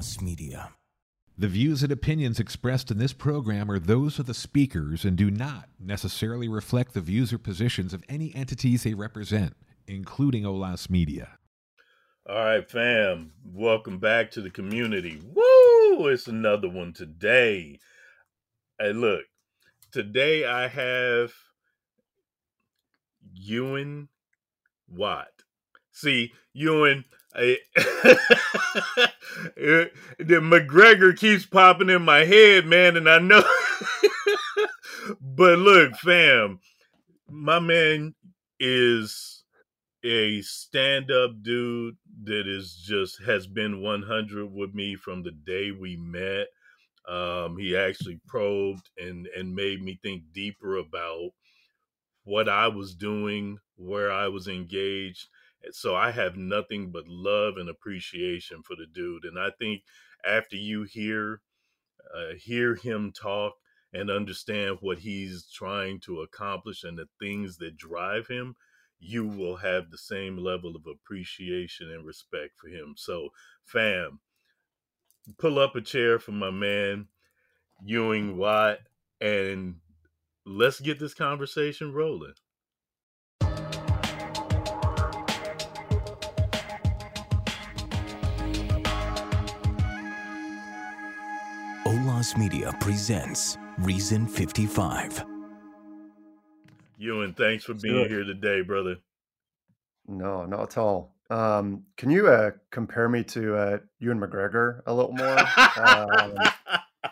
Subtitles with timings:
[0.00, 0.72] Lost Media.
[1.36, 5.30] The views and opinions expressed in this program are those of the speakers and do
[5.30, 9.54] not necessarily reflect the views or positions of any entities they represent,
[9.86, 11.36] including Olas Media.
[12.26, 13.32] All right, fam.
[13.44, 15.20] Welcome back to the community.
[15.22, 16.08] Woo!
[16.08, 17.78] It's another one today.
[18.78, 19.24] Hey, look,
[19.92, 21.34] today I have
[23.34, 24.08] Ewan
[24.88, 25.28] Watt.
[25.92, 27.04] See, Ewan,
[29.56, 33.42] The McGregor keeps popping in my head, man, and I know.
[35.20, 36.60] but look, fam,
[37.28, 38.14] my man
[38.58, 39.44] is
[40.04, 45.96] a stand-up dude that is just has been 100 with me from the day we
[45.96, 46.48] met.
[47.08, 51.30] Um, he actually probed and and made me think deeper about
[52.24, 55.28] what I was doing, where I was engaged
[55.72, 59.24] so I have nothing but love and appreciation for the dude.
[59.24, 59.82] And I think
[60.24, 61.42] after you hear
[62.14, 63.54] uh, hear him talk
[63.92, 68.56] and understand what he's trying to accomplish and the things that drive him,
[68.98, 72.94] you will have the same level of appreciation and respect for him.
[72.96, 73.30] So,
[73.64, 74.20] fam,
[75.38, 77.08] pull up a chair for my man
[77.84, 78.78] Ewan Watt
[79.20, 79.76] and
[80.44, 82.34] let's get this conversation rolling.
[92.20, 95.24] Olas Media presents Reason 55.
[96.98, 98.96] Ewan, thanks for being here today, brother.
[100.06, 101.14] No, not at all.
[101.30, 105.38] Um, can you uh, compare me to uh, Ewan McGregor a little more?
[105.78, 106.34] um,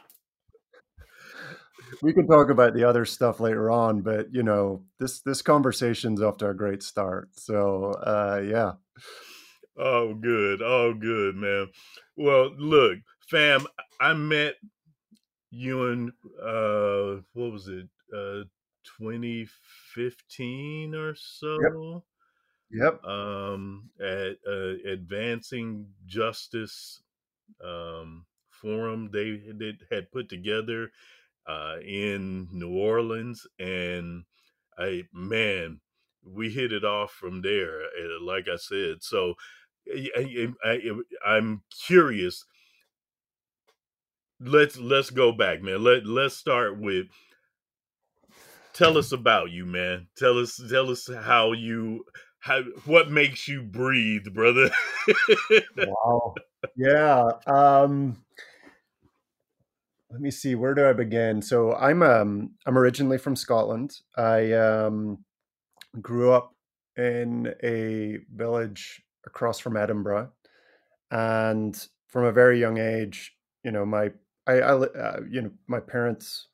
[2.03, 6.21] we can talk about the other stuff later on, but you know this this conversation's
[6.21, 7.31] off to a great start.
[7.33, 8.73] So uh, yeah.
[9.79, 10.61] Oh, good.
[10.61, 11.69] Oh, good, man.
[12.15, 12.99] Well, look,
[13.31, 13.67] fam,
[13.99, 14.57] I met
[15.51, 16.13] Ewan.
[16.41, 17.89] Uh, what was it?
[18.13, 18.45] Uh,
[18.99, 22.05] 2015 or so.
[22.71, 23.05] Yep.
[23.05, 27.03] Um, at uh, Advancing Justice
[27.65, 30.91] um, Forum, they had, had put together
[31.47, 34.25] uh, in New Orleans, and
[34.77, 35.81] I man,
[36.23, 37.81] we hit it off from there.
[37.85, 39.35] Uh, like I said, so
[39.91, 40.93] I, I,
[41.27, 42.45] I'm curious
[44.41, 45.83] let's let's go back, man.
[45.83, 47.07] Let let's start with
[48.73, 50.09] tell us about you, man.
[50.17, 52.05] Tell us tell us how you
[52.41, 54.71] how what makes you breathe, brother.
[55.77, 56.35] wow.
[56.77, 57.31] Yeah.
[57.47, 58.23] Um
[60.11, 61.43] let me see where do I begin?
[61.43, 63.99] So I'm um I'm originally from Scotland.
[64.17, 65.25] I um
[66.01, 66.55] grew up
[66.97, 70.31] in a village across from Edinburgh
[71.11, 74.11] and from a very young age, you know, my
[74.49, 76.49] I, I uh, you know, my parents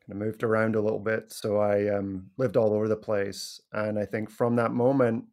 [0.00, 3.60] kind of moved around a little bit, so I um, lived all over the place.
[3.72, 5.24] And I think from that moment,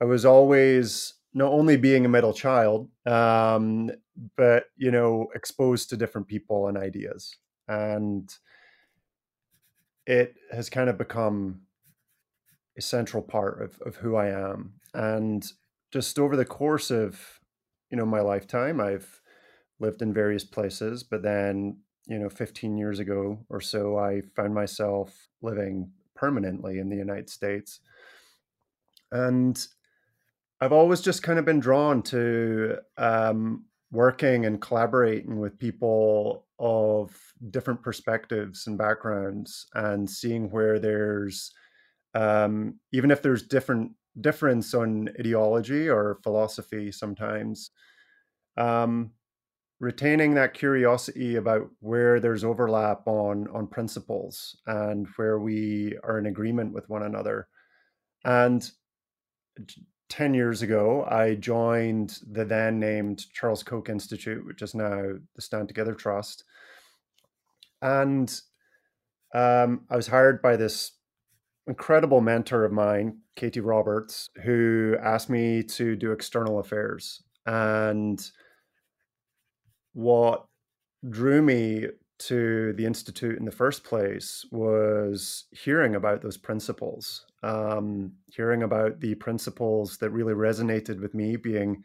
[0.00, 3.90] I was always not only being a middle child, um,
[4.36, 7.36] but you know, exposed to different people and ideas,
[7.68, 8.28] and
[10.06, 11.62] it has kind of become
[12.76, 14.74] a central part of, of who I am.
[14.92, 15.44] And
[15.92, 17.40] just over the course of
[17.90, 19.20] you know my lifetime, I've
[19.84, 24.54] lived in various places, but then, you know, 15 years ago or so, I found
[24.54, 27.80] myself living permanently in the United States.
[29.12, 29.64] And
[30.60, 37.16] I've always just kind of been drawn to um, working and collaborating with people of
[37.50, 41.52] different perspectives and backgrounds and seeing where there's
[42.14, 43.90] um, even if there's different
[44.20, 47.70] difference on ideology or philosophy sometimes
[48.56, 49.10] um,
[49.80, 56.26] retaining that curiosity about where there's overlap on on principles and where we are in
[56.26, 57.48] agreement with one another.
[58.24, 58.68] And
[60.10, 65.42] 10 years ago i joined the then named charles koch institute which is now the
[65.42, 66.44] stand together trust.
[67.80, 68.28] And
[69.34, 70.92] um, i was hired by this
[71.66, 77.22] incredible mentor of mine katie roberts who asked me to do external affairs.
[77.46, 78.20] And
[79.94, 80.46] what
[81.08, 81.86] drew me
[82.16, 89.00] to the institute in the first place was hearing about those principles um, hearing about
[89.00, 91.84] the principles that really resonated with me being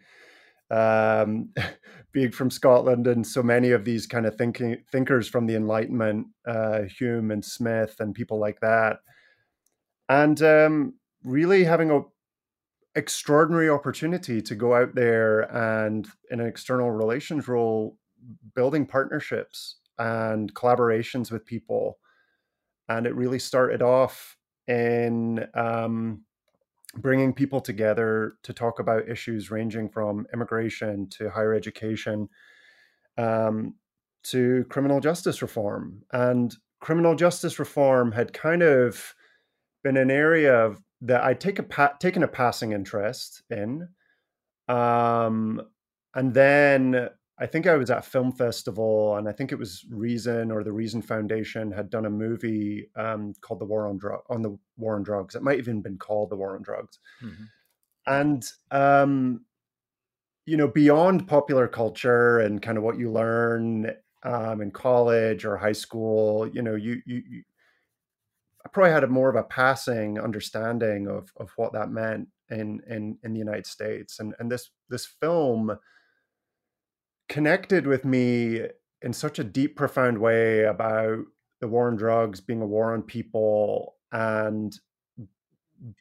[0.72, 1.50] um,
[2.12, 6.28] being from Scotland and so many of these kind of thinking thinkers from the Enlightenment,
[6.48, 9.00] uh, Hume and Smith and people like that,
[10.08, 12.02] and um, really having a
[12.96, 17.98] extraordinary opportunity to go out there and in an external relations role
[18.56, 22.00] building partnerships and collaborations with people.
[22.88, 24.38] And it really started off
[24.68, 26.24] in um,
[26.96, 32.28] bringing people together to talk about issues ranging from immigration to higher education
[33.18, 33.76] um,
[34.24, 36.02] to criminal justice reform.
[36.12, 39.14] And criminal justice reform had kind of
[39.84, 43.90] been an area that I'd take a pa- taken a passing interest in.
[44.68, 45.62] Um,
[46.16, 47.10] and then
[47.40, 50.74] I think I was at film festival, and I think it was Reason or the
[50.74, 54.96] Reason Foundation had done a movie um, called "The War on Drug" on the War
[54.96, 55.36] on Drugs.
[55.36, 57.44] It might even been called "The War on Drugs," mm-hmm.
[58.06, 59.46] and um,
[60.50, 63.92] you know, beyond popular culture and kind of what you learn
[64.24, 67.44] um, in college or high school, you know, you, you, you
[68.66, 72.82] I probably had a more of a passing understanding of of what that meant in
[72.88, 75.78] in in the United States, and and this this film
[77.28, 78.62] connected with me
[79.02, 81.20] in such a deep, profound way about
[81.62, 84.80] the war on drugs being a war on people and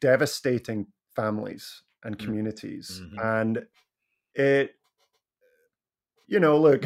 [0.01, 3.19] devastating families and mm, communities, mm-hmm.
[3.19, 3.65] and
[4.35, 4.75] it
[6.29, 6.85] you know, look,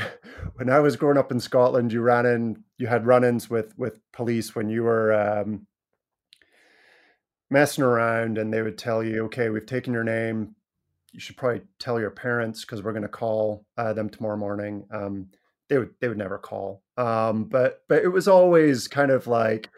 [0.55, 3.99] when I was growing up in Scotland, you ran in, you had run-ins with with
[4.13, 5.67] police when you were um,
[7.51, 10.55] messing around, and they would tell you, "Okay, we've taken your name.
[11.11, 14.85] You should probably tell your parents because we're going to call uh, them tomorrow morning."
[14.91, 15.27] Um,
[15.67, 19.69] they would they would never call, um, but but it was always kind of like,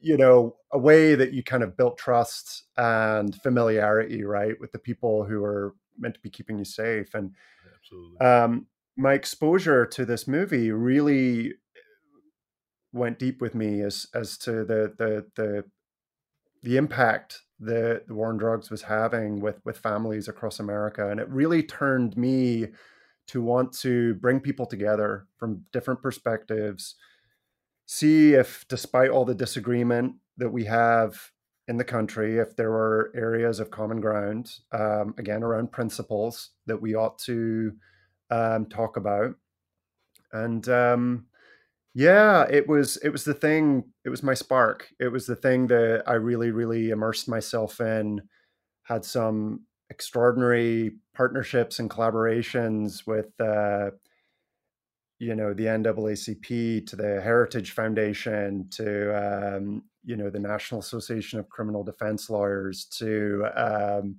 [0.00, 4.78] you know, a way that you kind of built trust and familiarity, right, with the
[4.78, 7.34] people who are meant to be keeping you safe and
[7.82, 8.18] absolutely.
[8.18, 11.54] Um, my exposure to this movie really
[12.92, 15.64] went deep with me as as to the the the
[16.62, 21.20] the impact that the war on drugs was having with with families across America, and
[21.20, 22.68] it really turned me
[23.28, 26.96] to want to bring people together from different perspectives,
[27.86, 31.31] see if, despite all the disagreement that we have
[31.68, 36.80] in the country, if there were areas of common ground, um, again around principles that
[36.80, 37.72] we ought to
[38.30, 39.34] um, talk about.
[40.32, 41.26] And um,
[41.94, 43.84] yeah, it was it was the thing.
[44.04, 44.88] It was my spark.
[44.98, 48.22] It was the thing that I really, really immersed myself in.
[48.84, 53.90] Had some extraordinary partnerships and collaborations with, uh,
[55.18, 61.38] you know, the NAACP to the Heritage Foundation to, um, you know, the National Association
[61.38, 64.16] of Criminal Defense Lawyers to um,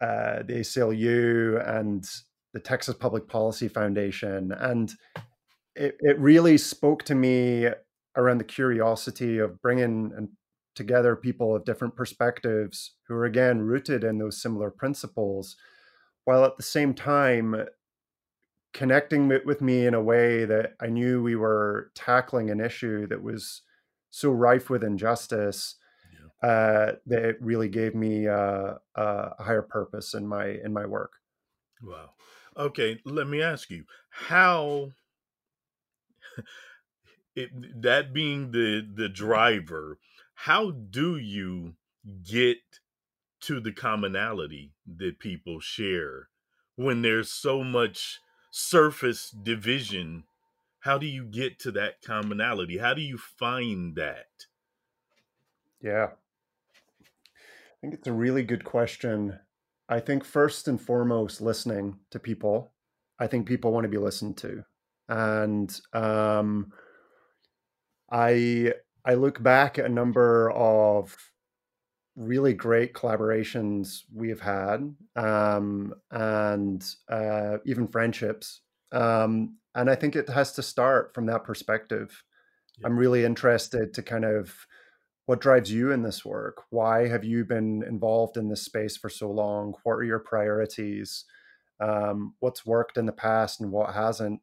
[0.00, 2.08] uh, the ACLU and
[2.52, 4.52] the Texas Public Policy Foundation.
[4.52, 4.92] And
[5.74, 7.68] it, it really spoke to me
[8.16, 10.28] around the curiosity of bringing and
[10.74, 15.56] together people of different perspectives who are again rooted in those similar principles
[16.24, 17.66] while at the same time
[18.74, 23.22] connecting with me in a way that I knew we were tackling an issue that
[23.22, 23.62] was
[24.16, 25.74] so rife with injustice
[26.10, 26.48] yeah.
[26.48, 31.12] uh, that it really gave me uh, a higher purpose in my in my work.
[31.82, 32.10] Wow.
[32.56, 34.92] Okay, let me ask you how
[37.34, 37.50] it,
[37.82, 39.98] that being the the driver,
[40.32, 41.74] how do you
[42.24, 42.56] get
[43.42, 46.30] to the commonality that people share
[46.76, 48.20] when there's so much
[48.50, 50.24] surface division?
[50.86, 52.78] How do you get to that commonality?
[52.78, 54.46] How do you find that?
[55.82, 56.10] Yeah.
[57.00, 59.40] I think it's a really good question.
[59.88, 62.72] I think first and foremost, listening to people.
[63.18, 64.62] I think people want to be listened to,
[65.08, 66.72] and um,
[68.12, 68.74] I
[69.04, 71.16] I look back at a number of
[72.14, 78.60] really great collaborations we've had, um, and uh, even friendships.
[78.92, 82.24] Um, and I think it has to start from that perspective.
[82.78, 82.88] Yeah.
[82.88, 84.66] I'm really interested to kind of
[85.26, 89.10] what drives you in this work why have you been involved in this space for
[89.10, 91.24] so long what are your priorities
[91.80, 94.40] um, what's worked in the past and what hasn't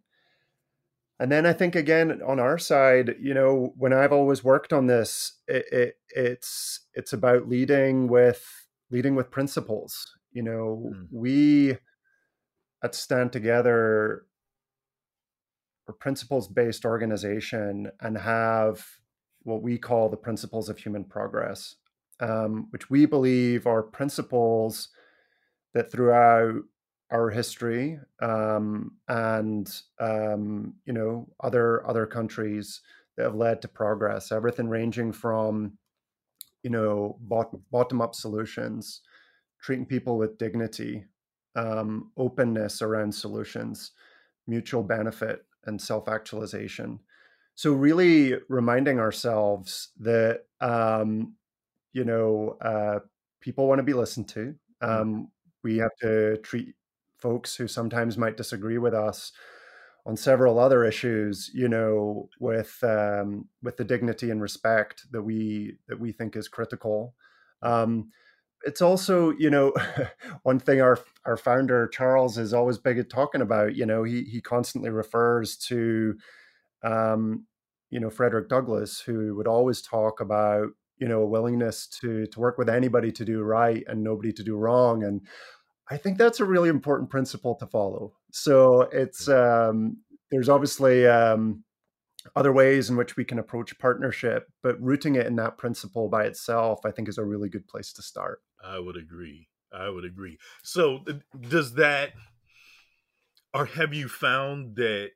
[1.20, 4.88] and then i think again on our side you know when i've always worked on
[4.88, 8.44] this it, it, it's it's about leading with
[8.92, 11.08] leading with principles you know mm.
[11.12, 11.78] we
[12.84, 14.26] at stand together
[15.88, 18.86] a principles based organization and have
[19.44, 21.76] what we call the principles of human progress,
[22.20, 24.90] um, which we believe are principles
[25.74, 26.62] that throughout
[27.12, 32.82] our history um, and um, you know other other countries
[33.18, 34.32] that have led to progress.
[34.32, 35.78] Everything ranging from
[36.64, 37.18] you know
[37.72, 39.02] bottom up solutions
[39.64, 41.06] treating people with dignity,
[41.56, 43.92] um, openness around solutions,
[44.46, 47.00] mutual benefit, and self actualization.
[47.56, 51.36] So, really reminding ourselves that, um,
[51.92, 53.00] you know, uh,
[53.42, 54.56] people want to be listened to.
[54.82, 54.90] Mm.
[55.02, 55.32] Um,
[55.64, 56.76] we have to treat
[57.18, 59.32] folks who sometimes might disagree with us
[60.06, 65.78] on several other issues, you know, with um, with the dignity and respect that we
[65.88, 67.16] that we think is critical.
[67.62, 68.12] Um,
[68.64, 69.74] it's also, you know,
[70.44, 73.76] one thing our our founder Charles is always big at talking about.
[73.76, 76.16] You know, he he constantly refers to,
[76.84, 77.46] um,
[77.90, 82.40] you know, Frederick Douglass, who would always talk about you know a willingness to to
[82.40, 85.04] work with anybody to do right and nobody to do wrong.
[85.04, 85.22] And
[85.90, 88.14] i think that's a really important principle to follow.
[88.32, 89.98] So it's um
[90.32, 91.64] there's obviously um
[92.36, 96.24] other ways in which we can approach partnership but rooting it in that principle by
[96.24, 100.06] itself i think is a really good place to start i would agree i would
[100.06, 101.04] agree so
[101.50, 102.14] does that
[103.54, 105.12] or have you found that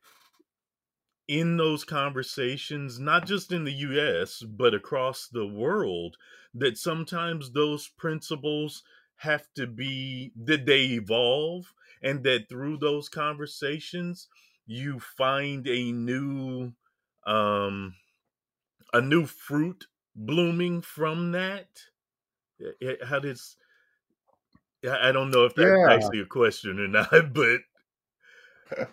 [1.27, 6.15] in those conversations, not just in the US, but across the world,
[6.53, 8.83] that sometimes those principles
[9.17, 14.27] have to be, that they evolve, and that through those conversations,
[14.65, 16.71] you find a new,
[17.25, 17.95] um,
[18.93, 19.85] a new fruit
[20.15, 21.67] blooming from that.
[22.59, 23.55] Yeah, how does,
[24.89, 25.93] I don't know if that's yeah.
[25.93, 27.59] actually a question or not, but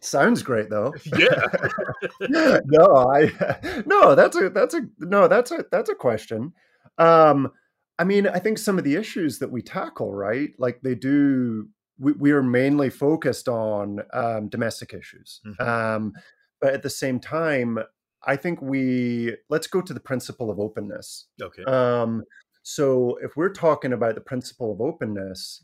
[0.00, 0.94] Sounds great though.
[1.18, 2.60] Yeah.
[2.66, 6.52] no, I no, that's a that's a no, that's a that's a question.
[6.98, 7.50] Um
[7.98, 10.50] I mean, I think some of the issues that we tackle, right?
[10.58, 11.68] Like they do
[11.98, 15.40] we, we are mainly focused on um, domestic issues.
[15.46, 15.66] Mm-hmm.
[15.66, 16.12] Um,
[16.60, 17.78] but at the same time,
[18.26, 21.26] I think we let's go to the principle of openness.
[21.40, 21.64] Okay.
[21.64, 22.24] Um,
[22.68, 25.62] so if we're talking about the principle of openness,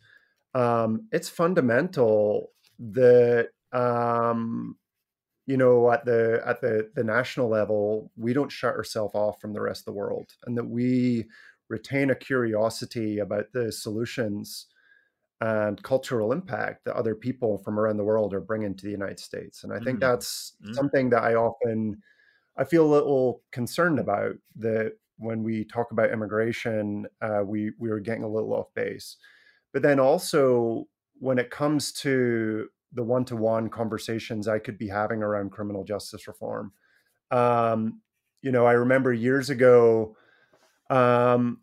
[0.55, 4.77] um, it's fundamental that um,
[5.47, 9.53] you know at the at the the national level we don't shut ourselves off from
[9.53, 11.25] the rest of the world and that we
[11.69, 14.69] retain a curiosity about the solutions
[15.41, 19.19] and cultural impact that other people from around the world are bringing to the United
[19.19, 19.65] States.
[19.65, 20.03] And I think mm.
[20.03, 20.73] that's mm.
[20.73, 22.01] something that I often
[22.57, 24.93] I feel a little concerned about that
[25.23, 29.17] when we talk about immigration, uh, we we were getting a little off base.
[29.73, 30.87] But then also
[31.19, 36.73] when it comes to the one-to-one conversations I could be having around criminal justice reform.
[37.31, 38.01] Um,
[38.43, 40.17] you know, I remember years ago
[40.91, 41.61] um,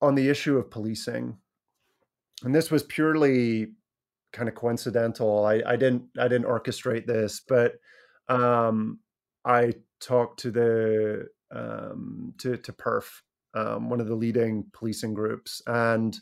[0.00, 1.36] on the issue of policing,
[2.44, 3.72] and this was purely
[4.32, 5.44] kind of coincidental.
[5.44, 7.74] I, I didn't I didn't orchestrate this, but
[8.28, 9.00] um,
[9.44, 13.22] I talked to the um, to to Perf,
[13.54, 16.18] um, one of the leading policing groups, and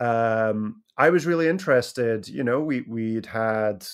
[0.00, 2.28] um, I was really interested.
[2.28, 3.86] You know, we we'd had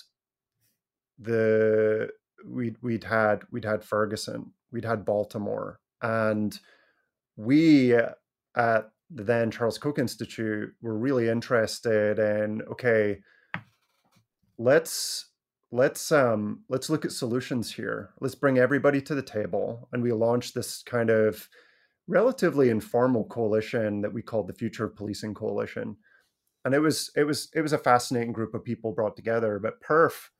[1.18, 2.10] the
[2.46, 6.58] we'd we'd had we'd had Ferguson, we'd had Baltimore, and
[7.36, 13.18] we at the then Charles Koch Institute were really interested in okay,
[14.58, 15.26] let's
[15.72, 18.10] let's um let's look at solutions here.
[18.20, 21.48] Let's bring everybody to the table, and we launched this kind of
[22.08, 25.96] relatively informal coalition that we called the Future of Policing Coalition.
[26.64, 29.58] And it was it was it was a fascinating group of people brought together.
[29.58, 30.30] But Perf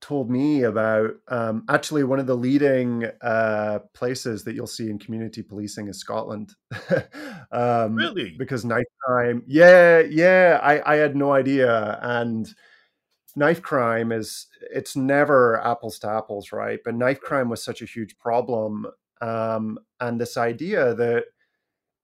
[0.00, 4.98] told me about um, actually one of the leading uh, places that you'll see in
[4.98, 6.54] community policing is Scotland.
[7.52, 8.34] um, really?
[8.38, 11.98] Because nighttime, yeah, yeah, I, I had no idea.
[12.00, 12.52] And
[13.38, 16.80] knife crime is it's never apples to apples, right?
[16.84, 18.86] But knife crime was such a huge problem
[19.20, 21.24] um, and this idea that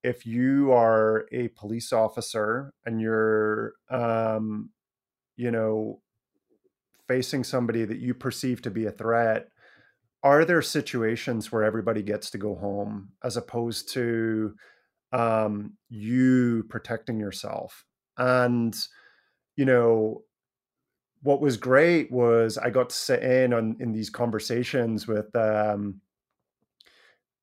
[0.02, 4.70] if you are a police officer and you're, um,
[5.36, 6.00] you know,
[7.08, 9.48] facing somebody that you perceive to be a threat,
[10.22, 14.54] are there situations where everybody gets to go home as opposed to
[15.12, 17.84] um, you protecting yourself?
[18.16, 18.76] And,
[19.56, 20.22] you know,
[21.24, 26.00] what was great was I got to sit in on in these conversations with um,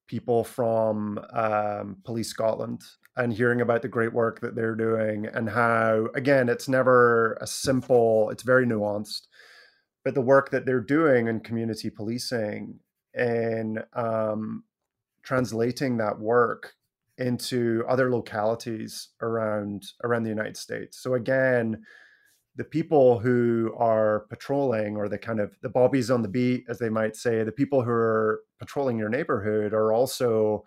[0.08, 2.84] people from um, Police Scotland
[3.18, 7.48] and hearing about the great work that they're doing and how, again, it's never a
[7.48, 9.28] simple, it's very nuanced,
[10.06, 12.80] but the work that they're doing in community policing
[13.16, 14.64] and um,
[15.24, 16.74] translating that work
[17.18, 20.98] into other localities around around the United States.
[21.00, 21.84] So again,
[22.55, 26.79] the people who are patrolling or the kind of the bobbies on the beat as
[26.79, 30.63] they might say the people who are patrolling your neighborhood are also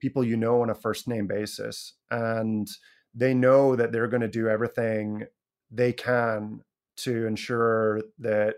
[0.00, 2.68] people you know on a first name basis and
[3.14, 5.24] they know that they're going to do everything
[5.70, 6.60] they can
[6.96, 8.56] to ensure that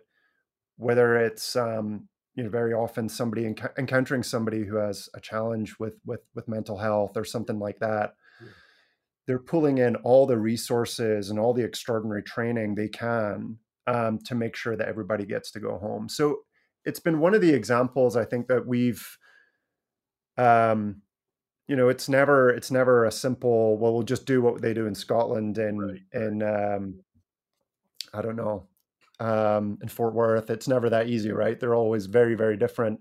[0.76, 5.78] whether it's um, you know very often somebody enc- encountering somebody who has a challenge
[5.78, 8.14] with with with mental health or something like that.
[9.30, 13.56] They're pulling in all the resources and all the extraordinary training they can
[13.86, 16.08] um, to make sure that everybody gets to go home.
[16.08, 16.40] So
[16.84, 19.06] it's been one of the examples i think that we've
[20.36, 21.02] um,
[21.68, 24.86] you know it's never it's never a simple well we'll just do what they do
[24.86, 27.00] in scotland and right, and um
[28.14, 28.66] i don't know
[29.20, 30.50] um in fort worth.
[30.50, 31.60] It's never that easy right?
[31.60, 33.00] They're always very very different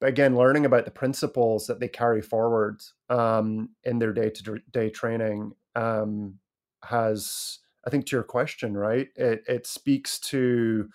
[0.00, 4.90] again learning about the principles that they carry forward um in their day to day
[4.90, 6.38] training um
[6.84, 10.88] has i think to your question right it it speaks to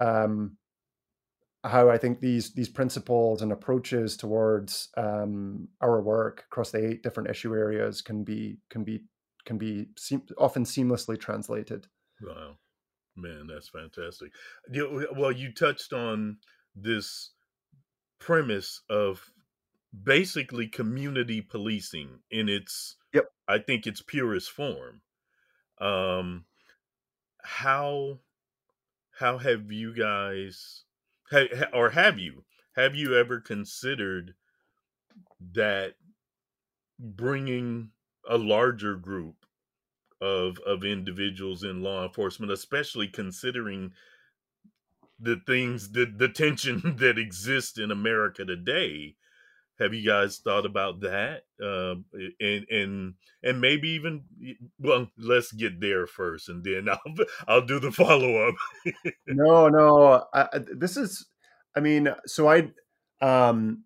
[0.00, 0.56] um
[1.64, 7.02] how I think these these principles and approaches towards um, our work across the eight
[7.02, 9.04] different issue areas can be can be
[9.44, 11.86] can be se- often seamlessly translated.
[12.22, 12.56] Wow,
[13.16, 14.32] man, that's fantastic.
[14.70, 16.38] You, well, you touched on
[16.74, 17.30] this
[18.20, 19.32] premise of
[20.04, 23.32] basically community policing in its yep.
[23.48, 25.00] I think its purest form.
[25.80, 26.44] Um,
[27.42, 28.20] how
[29.18, 30.84] how have you guys
[31.72, 32.44] or have you
[32.76, 34.34] have you ever considered
[35.52, 35.94] that
[36.98, 37.90] bringing
[38.28, 39.46] a larger group
[40.20, 43.92] of of individuals in law enforcement especially considering
[45.20, 49.16] the things the the tension that exists in America today.
[49.78, 51.44] Have you guys thought about that?
[51.62, 52.04] Um,
[52.40, 54.24] and and and maybe even
[54.78, 57.14] well let's get there first and then i'll
[57.48, 58.54] i'll do the follow-up.
[59.26, 61.26] No no I, this is
[61.76, 62.70] i mean so i
[63.22, 63.84] um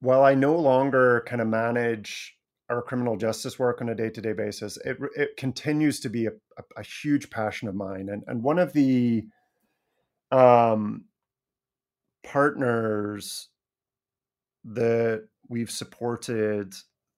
[0.00, 2.36] while i no longer kind of manage
[2.68, 6.62] our criminal justice work on a day-to-day basis it it continues to be a, a,
[6.78, 8.08] a huge passion of mine.
[8.10, 9.24] And and one of the
[10.32, 11.04] um
[12.24, 13.48] partners
[14.64, 16.74] that we've supported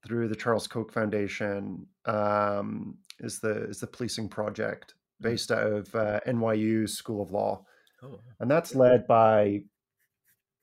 [0.07, 5.29] through the Charles Koch Foundation um, is the is the policing project hmm.
[5.29, 7.64] based out of uh, NYU School of Law,
[8.03, 8.18] oh.
[8.40, 9.62] and that's led by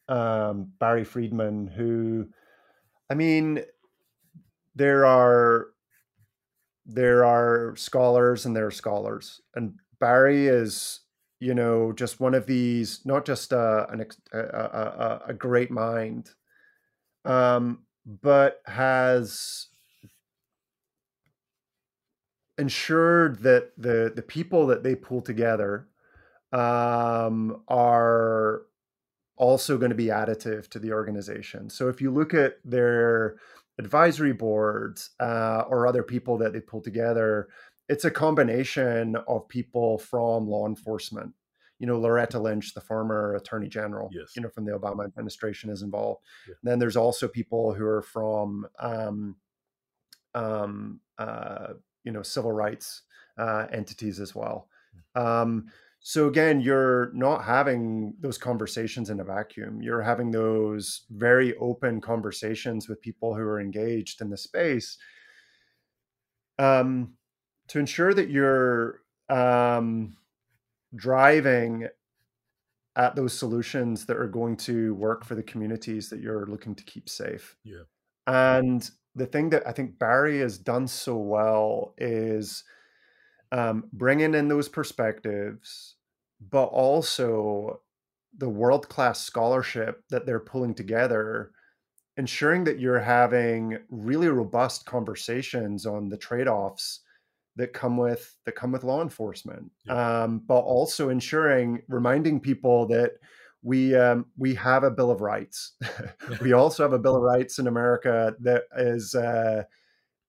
[0.09, 1.67] um, Barry Friedman.
[1.67, 2.27] Who,
[3.09, 3.63] I mean,
[4.75, 5.67] there are
[6.85, 11.00] there are scholars and there are scholars, and Barry is
[11.41, 16.29] you know just one of these, not just uh, an, a, a, a great mind
[17.25, 19.67] um, but has
[22.57, 25.87] ensured that the the people that they pull together
[26.51, 28.63] um, are
[29.37, 31.69] also going to be additive to the organization.
[31.69, 33.37] So if you look at their
[33.79, 37.49] advisory boards uh, or other people that they pull together,
[37.91, 41.33] it's a combination of people from law enforcement
[41.81, 44.35] you know, Loretta Lynch, the former attorney general, yes.
[44.35, 46.21] you know, from the Obama administration is involved.
[46.47, 46.53] Yeah.
[46.61, 49.35] Then there's also people who are from, um,
[50.35, 51.73] um, uh,
[52.03, 53.01] you know, civil rights
[53.39, 54.67] uh, entities as well.
[55.15, 55.21] Hmm.
[55.23, 55.65] Um,
[56.01, 59.81] so again, you're not having those conversations in a vacuum.
[59.81, 64.99] You're having those very open conversations with people who are engaged in the space
[66.59, 67.13] um,
[67.71, 70.17] to ensure that you're um,
[70.93, 71.87] driving
[72.97, 76.83] at those solutions that are going to work for the communities that you're looking to
[76.83, 77.55] keep safe.
[77.63, 77.83] Yeah.
[78.27, 82.65] And the thing that I think Barry has done so well is
[83.53, 85.95] um, bringing in those perspectives,
[86.49, 87.79] but also
[88.37, 91.51] the world class scholarship that they're pulling together,
[92.17, 96.99] ensuring that you're having really robust conversations on the trade offs
[97.55, 100.23] that come with that come with law enforcement, yeah.
[100.23, 103.13] um, but also ensuring reminding people that
[103.63, 105.73] we um, we have a bill of rights.
[106.41, 109.63] we also have a bill of rights in America that is uh,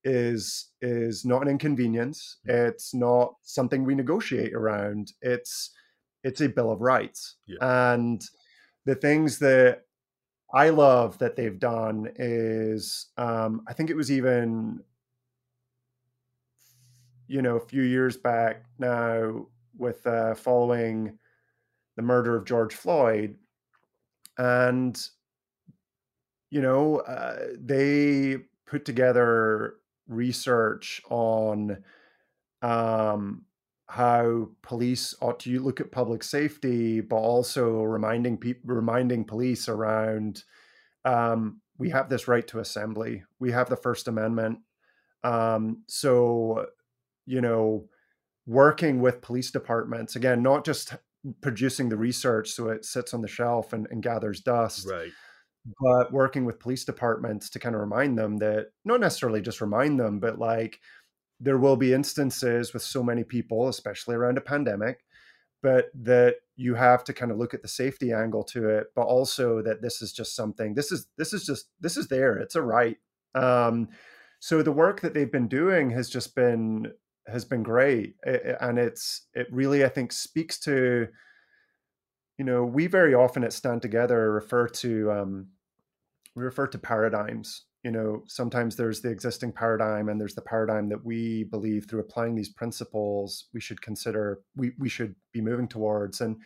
[0.04, 2.38] is is not an inconvenience.
[2.48, 2.68] Mm.
[2.68, 5.12] It's not something we negotiate around.
[5.22, 5.70] It's
[6.24, 7.56] it's a bill of rights, yeah.
[7.60, 8.22] and
[8.84, 9.82] the things that
[10.54, 14.80] I love that they've done is um, I think it was even
[17.32, 19.46] you know, a few years back now
[19.78, 21.18] with uh, following
[21.96, 23.36] the murder of George Floyd.
[24.36, 25.00] And,
[26.50, 29.76] you know, uh, they put together
[30.08, 31.82] research on
[32.60, 33.46] um,
[33.88, 40.44] how police ought to look at public safety, but also reminding people, reminding police around
[41.06, 43.24] um, we have this right to assembly.
[43.38, 44.58] We have the First Amendment.
[45.24, 46.66] Um, so,
[47.26, 47.88] you know,
[48.46, 50.94] working with police departments again, not just
[51.40, 55.12] producing the research so it sits on the shelf and, and gathers dust, Right.
[55.80, 60.00] but working with police departments to kind of remind them that not necessarily just remind
[60.00, 60.80] them, but like
[61.38, 65.04] there will be instances with so many people, especially around a pandemic,
[65.62, 69.02] but that you have to kind of look at the safety angle to it, but
[69.02, 70.74] also that this is just something.
[70.74, 72.36] This is this is just this is there.
[72.36, 72.96] It's a right.
[73.34, 73.88] Um,
[74.40, 76.92] so the work that they've been doing has just been
[77.26, 81.08] has been great, and it's it really I think speaks to.
[82.38, 85.48] You know, we very often at Stand Together refer to um,
[86.34, 90.88] we refer to paradigms you know sometimes there's the existing paradigm and there's the paradigm
[90.88, 95.68] that we believe through applying these principles we should consider we, we should be moving
[95.68, 96.36] towards and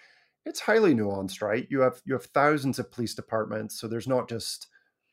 [0.44, 4.28] it's highly nuanced right you have you have thousands of police departments so there's not
[4.28, 4.68] just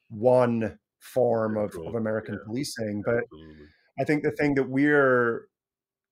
[0.10, 3.66] one form of, of american yeah, policing but absolutely.
[4.00, 5.48] i think the thing that we're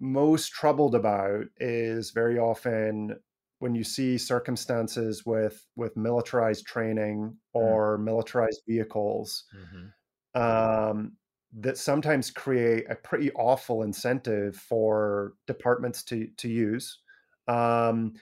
[0.02, 3.16] most troubled about is very often
[3.60, 7.36] when you see circumstances with with militarized training mm.
[7.54, 8.04] or mm.
[8.04, 9.88] militarized vehicles mm-hmm
[10.36, 11.14] um,
[11.60, 17.00] that sometimes create a pretty awful incentive for departments to to use.
[17.48, 18.14] Um,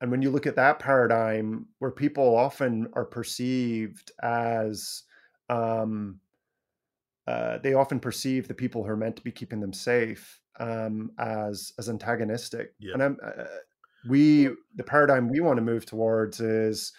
[0.00, 5.04] and when you look at that paradigm, where people often are perceived as
[5.48, 6.20] um,
[7.26, 11.10] uh, they often perceive the people who are meant to be keeping them safe um,
[11.18, 12.74] as as antagonistic.
[12.78, 12.94] Yeah.
[12.94, 13.44] And I'm, uh,
[14.08, 16.92] we the paradigm we want to move towards is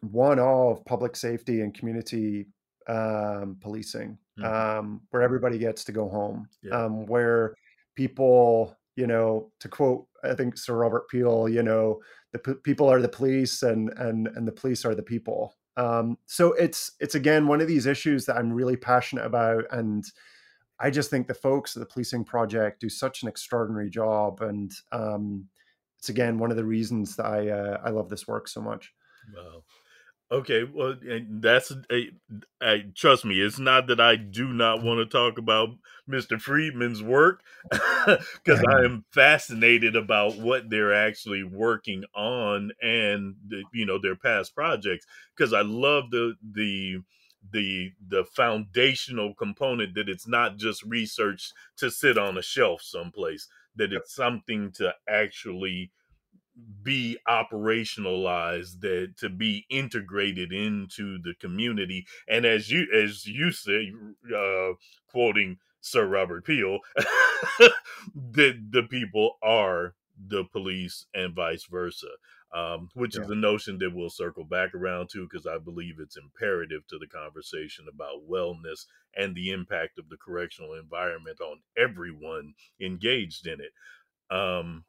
[0.00, 2.46] one of public safety and community
[2.88, 4.44] um, policing, mm-hmm.
[4.44, 6.84] um, where everybody gets to go home, yeah.
[6.84, 7.54] um, where
[7.96, 12.00] people, you know, to quote, I think Sir Robert Peel, you know,
[12.32, 15.54] the p- people are the police and and and the police are the people.
[15.76, 20.04] Um, so it's it's again one of these issues that I'm really passionate about, and
[20.78, 24.72] I just think the folks at the Policing Project do such an extraordinary job, and
[24.92, 25.48] um,
[25.98, 28.92] it's again one of the reasons that I uh, I love this work so much.
[29.34, 29.62] Wow.
[30.28, 30.96] Okay, well,
[31.30, 32.10] that's a,
[32.60, 33.40] a, trust me.
[33.40, 35.68] It's not that I do not want to talk about
[36.10, 36.40] Mr.
[36.40, 43.86] Friedman's work, because I am fascinated about what they're actually working on and the, you
[43.86, 45.06] know their past projects.
[45.36, 46.98] Because I love the the
[47.52, 53.48] the the foundational component that it's not just research to sit on a shelf someplace.
[53.76, 55.90] That it's something to actually
[56.82, 63.92] be operationalized that to be integrated into the community and as you as you say
[64.34, 64.72] uh
[65.10, 66.78] quoting sir robert peel
[68.14, 69.94] that the people are
[70.28, 72.08] the police and vice versa
[72.56, 73.22] um, which yeah.
[73.22, 76.98] is a notion that we'll circle back around to because I believe it's imperative to
[76.98, 83.60] the conversation about wellness and the impact of the correctional environment on everyone engaged in
[83.60, 84.34] it.
[84.34, 84.84] Um,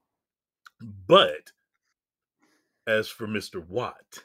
[1.08, 1.52] but
[2.88, 3.68] as for Mr.
[3.68, 4.24] Watt,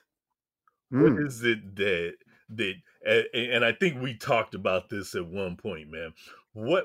[0.92, 1.02] mm.
[1.02, 2.14] what is it that
[2.50, 2.74] that
[3.35, 6.14] and I think we talked about this at one point, man.
[6.52, 6.85] What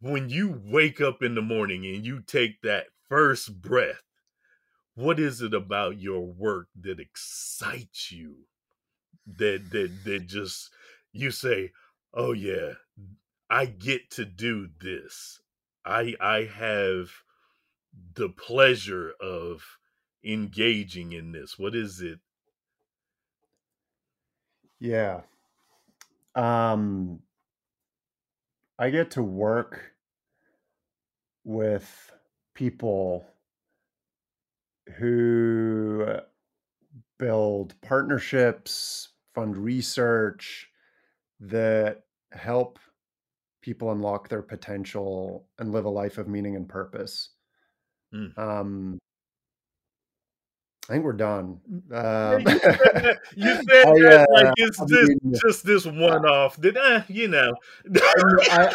[0.00, 4.02] when you wake up in the morning and you take that first breath,
[4.94, 8.46] what is it about your work that excites you?
[9.26, 10.72] That that that just
[11.12, 11.72] you say,
[12.14, 12.74] "Oh yeah,
[13.50, 15.42] I get to do this.
[15.84, 17.10] I I have
[18.14, 19.78] the pleasure of
[20.24, 21.58] engaging in this?
[21.58, 22.20] What is it?
[24.78, 25.22] Yeah.
[26.34, 27.22] Um
[28.78, 29.94] I get to work
[31.44, 32.12] with
[32.54, 33.26] people
[34.98, 36.06] who
[37.18, 40.68] build partnerships, fund research
[41.40, 42.78] that help
[43.62, 47.30] people unlock their potential and live a life of meaning and purpose.
[48.14, 48.36] Mm.
[48.36, 48.98] Um,
[50.88, 51.60] I think we're done.
[51.92, 55.86] Um, you said that, you said I, uh, like it's I just mean, just this
[55.86, 56.60] one off.
[56.60, 57.52] Did uh, you know?
[57.94, 58.72] I,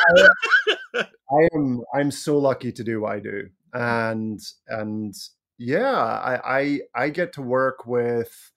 [0.95, 4.39] I, I, am I'm so lucky to do what I do, and
[4.69, 5.13] and
[5.57, 8.51] yeah, I I, I get to work with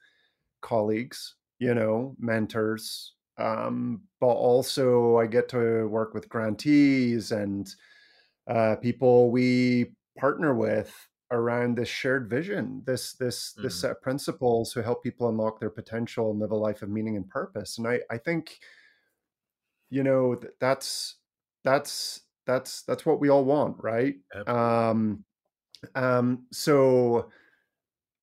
[0.61, 7.69] colleagues, you know, mentors, um, but also I get to work with grantees and
[8.49, 10.95] uh, people we partner with
[11.31, 13.63] around this shared vision, this this mm.
[13.63, 16.91] this set of principles to help people unlock their potential and live a life of
[16.91, 17.79] meaning and purpose.
[17.79, 18.59] And I I think,
[19.89, 21.17] you know, that's
[21.65, 24.17] that's that's that's what we all want, right?
[24.47, 25.25] Um,
[25.95, 27.31] um, so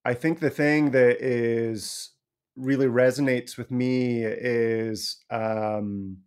[0.05, 2.11] I think the thing that is
[2.55, 6.17] really resonates with me is um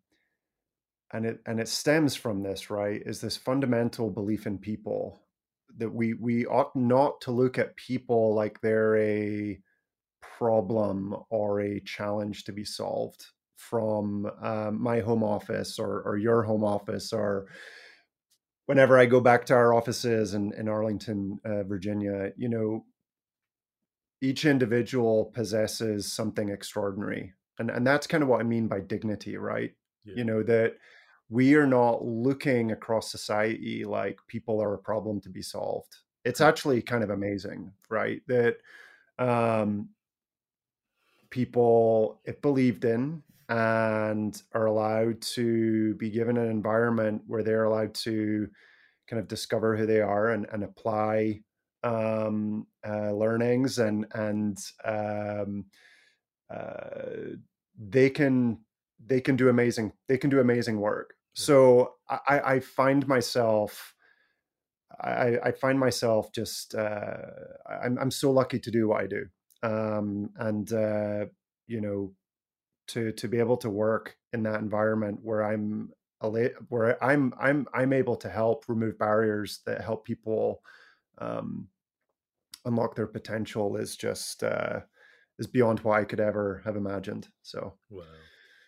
[1.12, 5.20] and it and it stems from this right is this fundamental belief in people
[5.76, 9.58] that we we ought not to look at people like they're a
[10.22, 16.42] problem or a challenge to be solved from um, my home office or or your
[16.42, 17.48] home office or
[18.70, 22.84] whenever I go back to our offices in, in Arlington, uh, Virginia, you know,
[24.22, 27.32] each individual possesses something extraordinary.
[27.58, 29.74] And, and that's kind of what I mean by dignity, right?
[30.04, 30.14] Yeah.
[30.18, 30.76] You know, that
[31.28, 35.96] we are not looking across society like people are a problem to be solved.
[36.24, 38.22] It's actually kind of amazing, right?
[38.28, 38.58] That
[39.18, 39.88] um,
[41.30, 47.94] people, if believed in, and are allowed to be given an environment where they're allowed
[47.94, 48.48] to
[49.08, 51.42] kind of discover who they are and, and apply
[51.84, 55.66] um, uh, learnings and and um,
[56.50, 57.36] uh,
[57.78, 58.60] they can
[59.04, 61.14] they can do amazing they can do amazing work.
[61.34, 63.94] So I, I find myself
[65.00, 67.16] I, I find myself just uh,
[67.68, 69.26] I'm I'm so lucky to do what I do,
[69.62, 71.26] um, and uh,
[71.66, 72.12] you know
[72.92, 75.90] to to be able to work in that environment where I'm
[76.68, 80.62] where I'm I'm I'm able to help remove barriers that help people
[81.18, 81.68] um,
[82.64, 84.80] unlock their potential is just uh,
[85.38, 87.28] is beyond what I could ever have imagined.
[87.42, 88.04] So wow,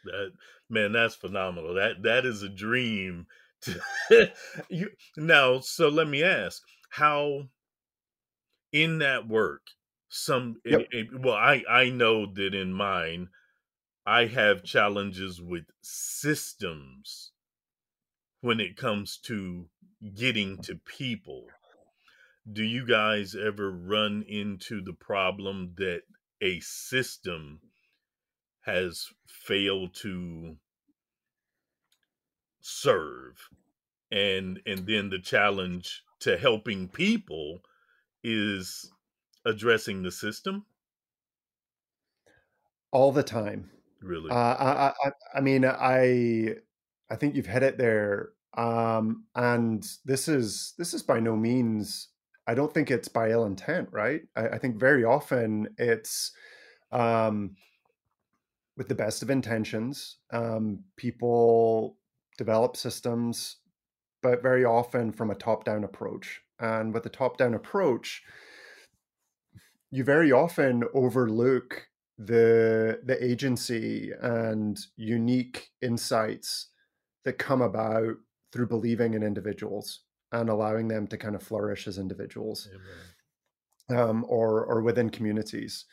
[0.05, 0.33] that
[0.71, 1.75] man, that's phenomenal.
[1.75, 3.27] That that is a dream.
[3.63, 4.33] To,
[4.69, 7.45] you now, so let me ask, how
[8.73, 9.63] in that work,
[10.09, 10.81] some yep.
[10.81, 13.29] it, it, well, I I know that in mine,
[14.07, 17.31] I have challenges with systems
[18.41, 19.69] when it comes to
[20.17, 21.47] getting to people.
[22.51, 26.03] Do you guys ever run into the problem that
[26.41, 27.61] a system
[28.63, 30.57] has failed to
[32.61, 33.37] serve?
[34.11, 37.61] And and then the challenge to helping people
[38.25, 38.91] is
[39.45, 40.67] addressing the system?
[42.91, 43.71] All the time
[44.03, 46.57] really uh, I, I i mean i
[47.13, 48.31] I think you've hit it there.
[48.57, 52.09] Um, and this is this is by no means.
[52.47, 54.23] I don't think it's by ill intent, right?
[54.35, 56.33] I, I think very often it's
[56.91, 57.55] um,
[58.79, 60.17] with the best of intentions.
[60.33, 61.99] Um, people
[62.39, 63.57] develop systems,
[64.23, 66.41] but very often from a top-down approach.
[66.59, 68.23] And with a top-down approach,
[69.91, 76.69] you very often overlook the the agency and unique insights
[77.25, 78.15] that come about
[78.53, 80.01] through believing in individuals
[80.33, 82.69] and allowing them to kind of flourish as individuals
[83.97, 85.85] um, or or within communities.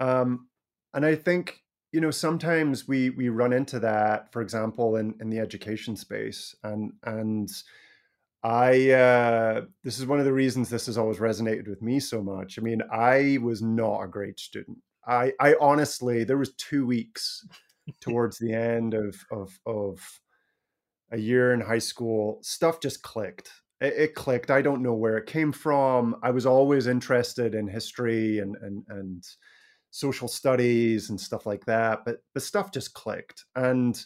[0.00, 0.48] Um,
[0.96, 5.30] and i think you know sometimes we we run into that for example in in
[5.30, 7.50] the education space and and
[8.42, 12.22] i uh, this is one of the reasons this has always resonated with me so
[12.22, 12.58] much.
[12.58, 17.46] I mean i was not a great student i i honestly there was two weeks
[18.00, 20.00] towards the end of of of
[21.12, 23.50] a year in high school, stuff just clicked.
[23.80, 24.50] It, it, clicked.
[24.50, 26.16] I don't know where it came from.
[26.22, 29.24] I was always interested in history and and and
[29.90, 33.44] social studies and stuff like that, but the stuff just clicked.
[33.54, 34.02] And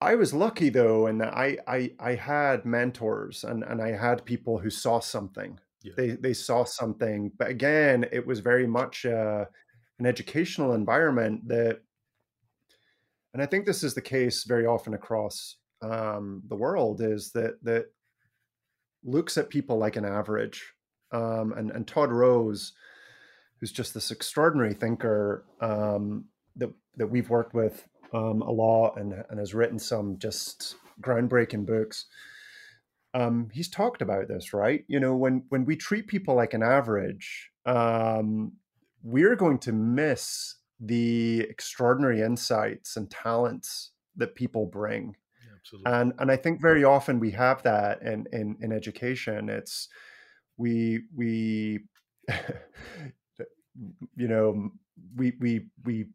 [0.00, 4.24] I was lucky though, in that I I I had mentors and and I had
[4.24, 5.58] people who saw something.
[5.96, 9.44] They they saw something, but again, it was very much uh,
[9.98, 11.80] an educational environment that
[13.34, 17.62] and I think this is the case very often across um, the world, is that
[17.62, 17.86] that
[19.04, 20.72] looks at people like an average.
[21.12, 22.72] Um, and, and Todd Rose,
[23.60, 26.24] who's just this extraordinary thinker um,
[26.56, 31.64] that that we've worked with um, a lot and, and has written some just groundbreaking
[31.64, 32.06] books.
[33.14, 34.84] Um, he's talked about this, right?
[34.88, 38.52] You know, when when we treat people like an average, um,
[39.02, 45.16] we're going to miss the extraordinary insights and talents that people bring.
[45.58, 45.92] Absolutely.
[45.92, 49.48] And and I think very often we have that in in, in education.
[49.48, 49.88] It's
[50.56, 51.80] we we
[54.16, 54.70] you know
[55.16, 56.06] we we we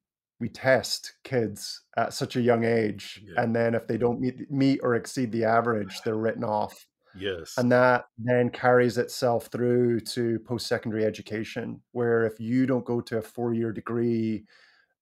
[0.44, 3.42] we test kids at such a young age yeah.
[3.42, 6.86] and then if they don't meet meet or exceed the average they're written off.
[7.16, 7.54] Yes.
[7.58, 13.20] And that then carries itself through to post-secondary education where if you don't go to
[13.20, 14.44] a four-year degree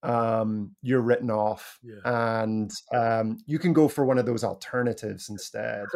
[0.03, 1.79] um, you're written off.
[1.81, 2.33] Yeah.
[2.43, 5.85] and um, you can go for one of those alternatives instead.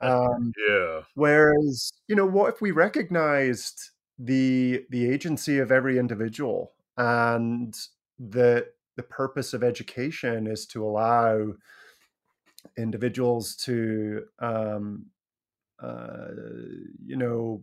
[0.00, 1.00] Um, yeah.
[1.14, 7.74] whereas you know what if we recognized the the agency of every individual and
[8.18, 11.52] the the purpose of education is to allow
[12.76, 15.06] individuals to um,
[15.82, 16.28] uh,
[17.04, 17.62] you know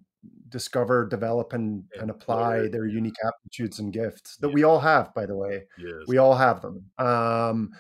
[0.50, 4.54] discover develop and, and apply their unique aptitudes and gifts that yeah.
[4.54, 5.96] we all have by the way yes.
[6.08, 7.72] we all have them um,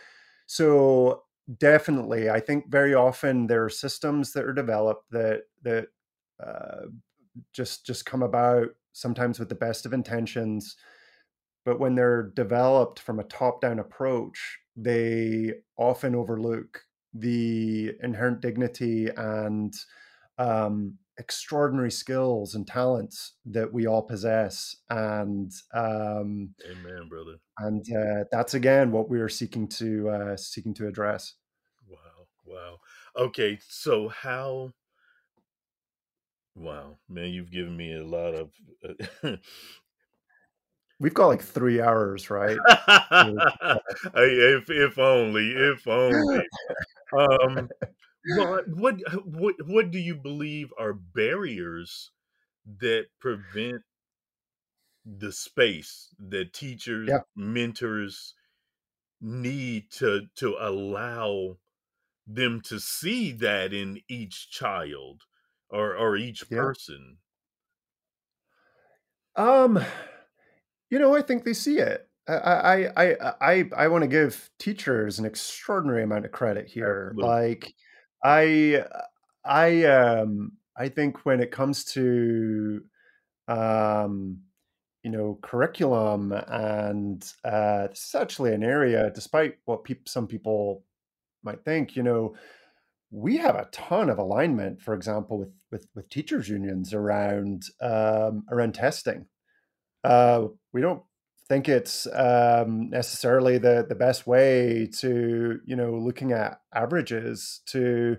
[0.45, 1.23] so
[1.59, 5.87] definitely i think very often there are systems that are developed that that
[6.45, 6.81] uh,
[7.53, 10.75] just just come about sometimes with the best of intentions
[11.65, 19.07] but when they're developed from a top down approach they often overlook the inherent dignity
[19.15, 19.73] and
[20.39, 27.35] um, extraordinary skills and talents that we all possess and um amen brother.
[27.59, 31.35] and uh, that's again what we are seeking to uh seeking to address.
[31.87, 32.79] Wow wow.
[33.15, 34.73] Okay so how
[36.55, 38.51] wow man you've given me a lot of
[39.23, 39.35] uh,
[41.03, 42.57] we've got like three hours right
[44.15, 46.47] if if only if only
[47.15, 47.69] um
[48.37, 52.11] what what what what do you believe are barriers
[52.79, 53.81] that prevent
[55.05, 57.19] the space that teachers yeah.
[57.35, 58.33] mentors
[59.19, 61.57] need to to allow
[62.25, 65.23] them to see that in each child
[65.69, 66.59] or or each yeah.
[66.59, 67.17] person
[69.35, 69.83] um
[70.93, 72.07] you know i think they see it.
[72.27, 77.13] I i i i, I want to give teachers an extraordinary amount of credit here.
[77.15, 77.29] Absolutely.
[77.29, 77.73] like
[78.23, 78.85] I
[79.43, 82.83] I um I think when it comes to
[83.47, 84.37] um
[85.03, 90.83] you know curriculum and uh this is actually an area despite what people some people
[91.43, 92.35] might think you know
[93.09, 98.45] we have a ton of alignment for example with with, with teachers unions around um
[98.51, 99.25] around testing.
[100.03, 101.03] Uh we don't
[101.47, 108.17] think it's um, necessarily the the best way to you know looking at averages to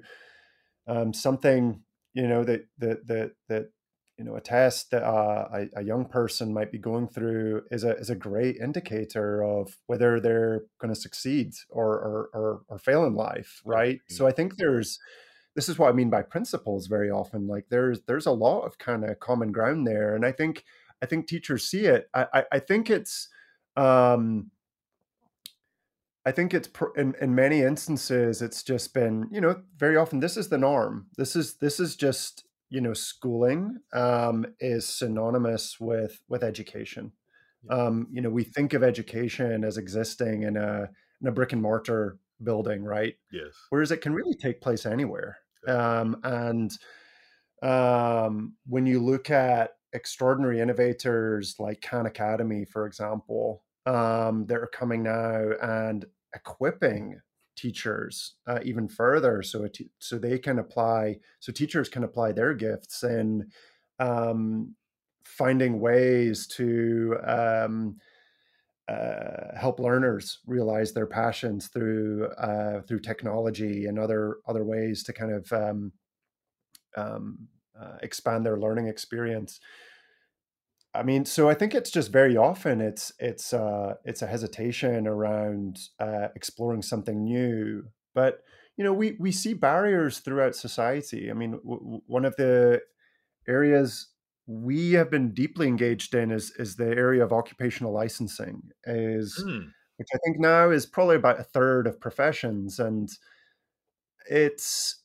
[0.86, 3.70] um, something you know that that that that
[4.18, 7.82] you know a test that uh, a, a, young person might be going through is
[7.82, 12.78] a is a great indicator of whether they're going to succeed or, or or or
[12.78, 14.14] fail in life right mm-hmm.
[14.14, 14.98] so i think there's
[15.56, 18.78] this is what i mean by principles very often like there's there's a lot of
[18.78, 20.64] kind of common ground there and i think
[21.02, 22.08] I think teachers see it.
[22.14, 23.28] I, I, I think it's,
[23.76, 24.50] um,
[26.26, 30.36] I think it's in, in many instances, it's just been, you know, very often this
[30.36, 31.08] is the norm.
[31.18, 37.12] This is, this is just, you know, schooling um, is synonymous with, with education.
[37.68, 40.88] Um, you know, we think of education as existing in a,
[41.20, 43.14] in a brick and mortar building, right?
[43.30, 43.52] Yes.
[43.70, 45.38] Whereas it can really take place anywhere.
[45.68, 46.72] Um, and
[47.62, 54.70] um, when you look at extraordinary innovators like Khan Academy, for example, um, that are
[54.72, 56.04] coming now and
[56.34, 57.20] equipping
[57.56, 59.66] teachers uh, even further, so
[59.98, 63.48] so they can apply, so teachers can apply their gifts in
[63.98, 64.74] um,
[65.24, 67.96] finding ways to um,
[68.88, 75.12] uh, help learners realize their passions through uh, through technology and other other ways to
[75.12, 75.92] kind of um,
[76.96, 77.48] um,
[77.80, 79.60] uh, expand their learning experience.
[80.94, 85.08] I mean, so I think it's just very often it's it's uh, it's a hesitation
[85.08, 87.84] around uh, exploring something new.
[88.14, 88.42] But
[88.76, 91.30] you know, we we see barriers throughout society.
[91.30, 92.80] I mean, w- one of the
[93.48, 94.08] areas
[94.46, 99.66] we have been deeply engaged in is is the area of occupational licensing, is mm.
[99.96, 103.08] which I think now is probably about a third of professions, and
[104.30, 105.02] it's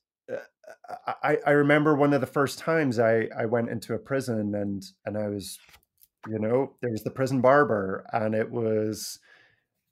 [1.23, 4.84] I, I remember one of the first times I, I went into a prison and
[5.06, 5.60] and I was,
[6.28, 9.19] you know, there was the prison barber and it was,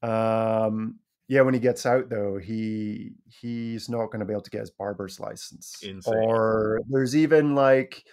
[0.02, 1.42] um, yeah.
[1.42, 4.72] When he gets out though, he he's not going to be able to get his
[4.72, 5.76] barber's license.
[5.84, 6.14] Insane.
[6.16, 8.04] Or there's even like,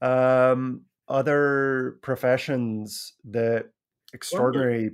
[0.00, 3.66] um, other professions that
[4.14, 4.92] extraordinary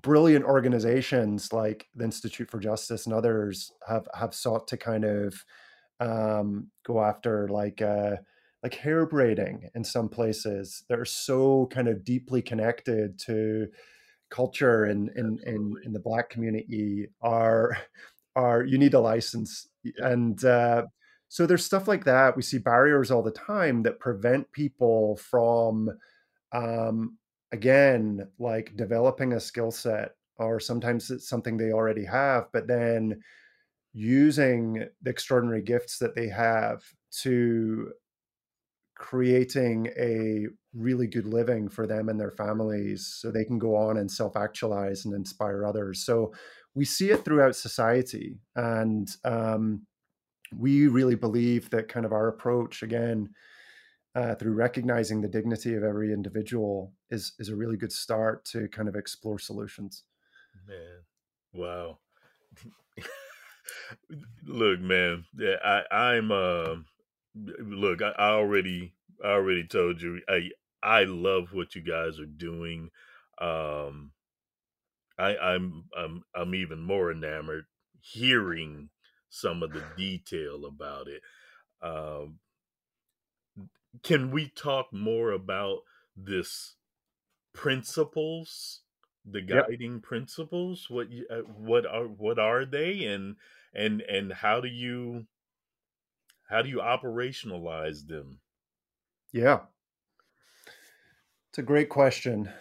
[0.00, 5.44] brilliant organizations like the Institute for Justice and others have have sought to kind of
[6.02, 8.16] um, go after like uh,
[8.62, 13.68] like hair braiding in some places that are so kind of deeply connected to
[14.30, 17.76] culture in in, in, in the black community are
[18.36, 19.68] are you need a license.
[19.98, 20.86] And uh,
[21.28, 22.36] so there's stuff like that.
[22.36, 25.90] We see barriers all the time that prevent people from
[26.52, 27.16] um,
[27.52, 33.20] again like developing a skill set or sometimes it's something they already have but then
[33.92, 37.92] using the extraordinary gifts that they have to
[38.94, 43.96] creating a really good living for them and their families so they can go on
[43.96, 46.04] and self actualize and inspire others.
[46.04, 46.32] So
[46.74, 48.38] we see it throughout society.
[48.54, 49.86] And um,
[50.56, 53.30] we really believe that kind of our approach, again,
[54.14, 58.68] uh, through recognizing the dignity of every individual, is, is a really good start to
[58.68, 60.04] kind of explore solutions.
[60.68, 61.00] Man,
[61.52, 61.98] wow.
[64.46, 65.24] look, man,
[65.64, 66.76] I, I'm, uh,
[67.34, 68.94] look, I, I already,
[69.24, 70.50] I already told you, I,
[70.82, 72.90] I love what you guys are doing.
[73.40, 74.12] Um,
[75.18, 77.66] I, I'm, I'm, I'm even more enamored
[78.00, 78.90] hearing
[79.28, 81.22] some of the detail about it.
[81.80, 82.38] Um,
[84.02, 85.80] can we talk more about
[86.16, 86.76] this
[87.52, 88.80] principles
[89.24, 90.02] the guiding yep.
[90.02, 93.36] principles what you, uh, what are what are they and
[93.72, 95.26] and and how do you
[96.48, 98.40] how do you operationalize them?
[99.32, 99.60] Yeah.
[101.50, 102.52] It's a great question.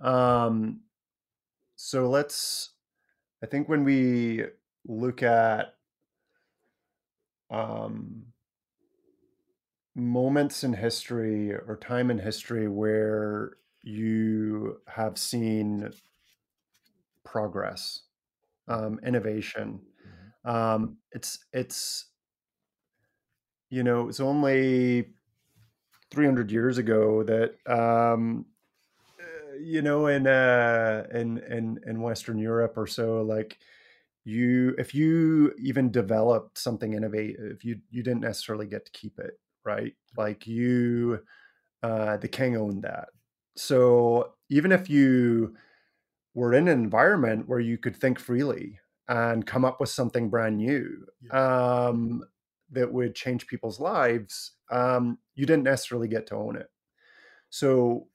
[0.00, 0.82] Um
[1.76, 2.72] so let's
[3.42, 4.44] i think when we
[4.86, 5.76] look at
[7.50, 8.26] um
[9.94, 15.88] moments in history or time in history where you have seen
[17.24, 18.02] progress,
[18.66, 19.80] um, innovation.
[20.44, 20.50] Mm-hmm.
[20.50, 22.06] Um, it's it's
[23.70, 25.12] you know it's only
[26.10, 28.46] 300 years ago that um,
[29.20, 33.56] uh, you know in uh, in in in Western Europe or so like
[34.24, 39.38] you if you even developed something innovative you you didn't necessarily get to keep it
[39.64, 41.20] right like you
[41.84, 43.10] uh, the king owned that
[43.56, 45.54] so even if you
[46.34, 48.78] were in an environment where you could think freely
[49.08, 51.86] and come up with something brand new yeah.
[51.86, 52.22] um,
[52.70, 56.70] that would change people's lives, um, you didn't necessarily get to own it.
[57.50, 58.08] So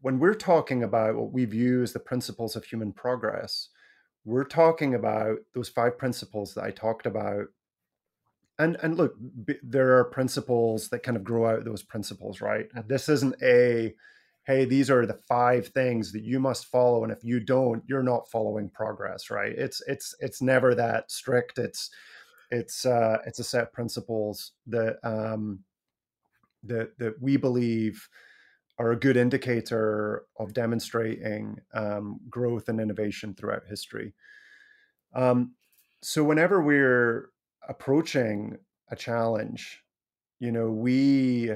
[0.00, 3.68] when we're talking about what we view as the principles of human progress,
[4.24, 7.46] we're talking about those five principles that I talked about.
[8.58, 12.68] And and look, b- there are principles that kind of grow out those principles, right?
[12.74, 13.94] And this isn't a
[14.46, 18.02] hey these are the five things that you must follow and if you don't you're
[18.02, 21.90] not following progress right it's it's it's never that strict it's
[22.50, 25.60] it's uh it's a set of principles that um
[26.62, 28.08] that that we believe
[28.78, 34.14] are a good indicator of demonstrating um, growth and innovation throughout history.
[35.14, 35.54] Um,
[36.02, 37.30] so whenever we're
[37.68, 38.58] approaching
[38.90, 39.82] a challenge,
[40.40, 41.52] you know, we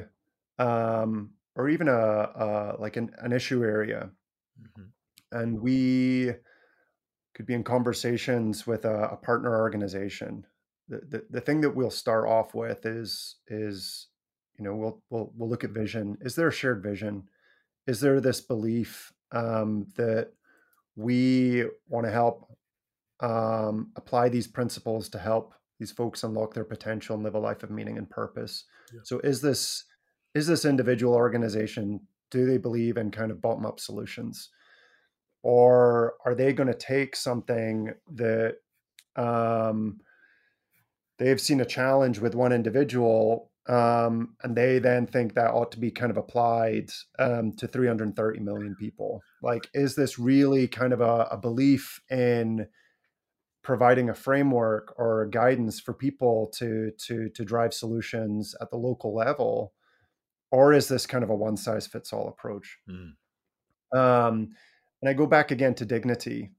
[0.59, 4.11] um, or even a, a like an, an issue area.
[4.61, 5.38] Mm-hmm.
[5.38, 6.32] and we
[7.34, 10.44] could be in conversations with a, a partner organization.
[10.88, 14.09] The, the, the thing that we'll start off with is is
[14.59, 16.18] you know we'll we'll we'll look at vision.
[16.20, 17.24] Is there a shared vision?
[17.86, 20.32] Is there this belief um, that
[20.96, 22.53] we want to help
[23.20, 27.62] um, apply these principles to help these folks unlock their potential and live a life
[27.62, 28.64] of meaning and purpose?
[28.92, 29.01] Yeah.
[29.05, 29.84] so is this
[30.35, 32.01] is this individual organization
[32.31, 34.51] do they believe in kind of bottom up solutions?
[35.43, 38.57] Or are they going to take something that
[39.16, 40.01] um,
[41.18, 45.78] they've seen a challenge with one individual um, and they then think that ought to
[45.78, 49.22] be kind of applied um, to 330 million people?
[49.43, 52.66] Like is this really kind of a, a belief in
[53.62, 59.14] providing a framework or guidance for people to to to drive solutions at the local
[59.14, 59.74] level
[60.51, 62.78] or is this kind of a one size fits all approach?
[62.88, 63.12] Mm.
[63.92, 64.51] Um,
[65.03, 66.51] and I go back again to dignity.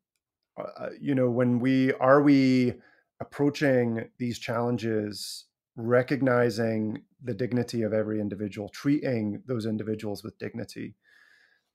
[0.57, 2.73] Uh, uh, you know, when we are we
[3.21, 10.95] approaching these challenges, recognizing the dignity of every individual, treating those individuals with dignity.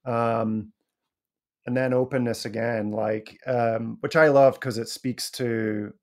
[0.05, 0.73] Um,
[1.65, 5.93] and then openness again, like um, which I love because it speaks to,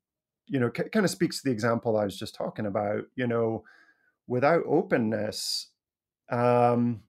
[0.46, 3.04] you know, c- kind of speaks to the example I was just talking about.
[3.16, 3.64] You know,
[4.26, 5.68] without openness,
[6.30, 7.00] um,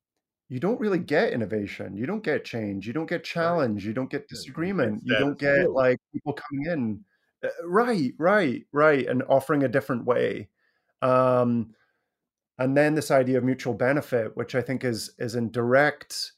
[0.48, 1.98] you don't really get innovation.
[1.98, 2.86] You don't get change.
[2.86, 3.86] You don't get challenge.
[3.86, 5.02] You don't get disagreement.
[5.04, 7.04] You don't get like people coming in.
[7.44, 10.50] Uh, right, right, right, and offering a different way.
[11.02, 11.74] Um,
[12.58, 16.32] and then this idea of mutual benefit, which I think is is in direct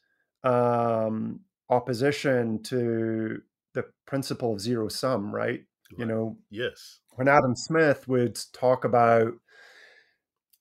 [0.43, 3.41] um, opposition to
[3.73, 5.35] the principle of zero sum.
[5.35, 5.45] Right?
[5.49, 5.63] right?
[5.97, 6.37] You know.
[6.49, 6.99] Yes.
[7.15, 9.33] When Adam Smith would talk about,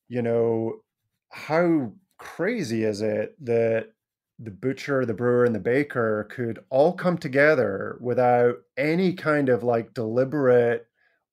[0.09, 0.81] you know,
[1.31, 3.93] how crazy is it that
[4.39, 9.63] the butcher, the brewer, and the baker could all come together without any kind of
[9.63, 10.87] like deliberate,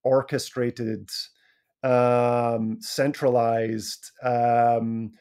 [0.04, 1.10] orchestrated,
[1.84, 5.12] um, centralized um,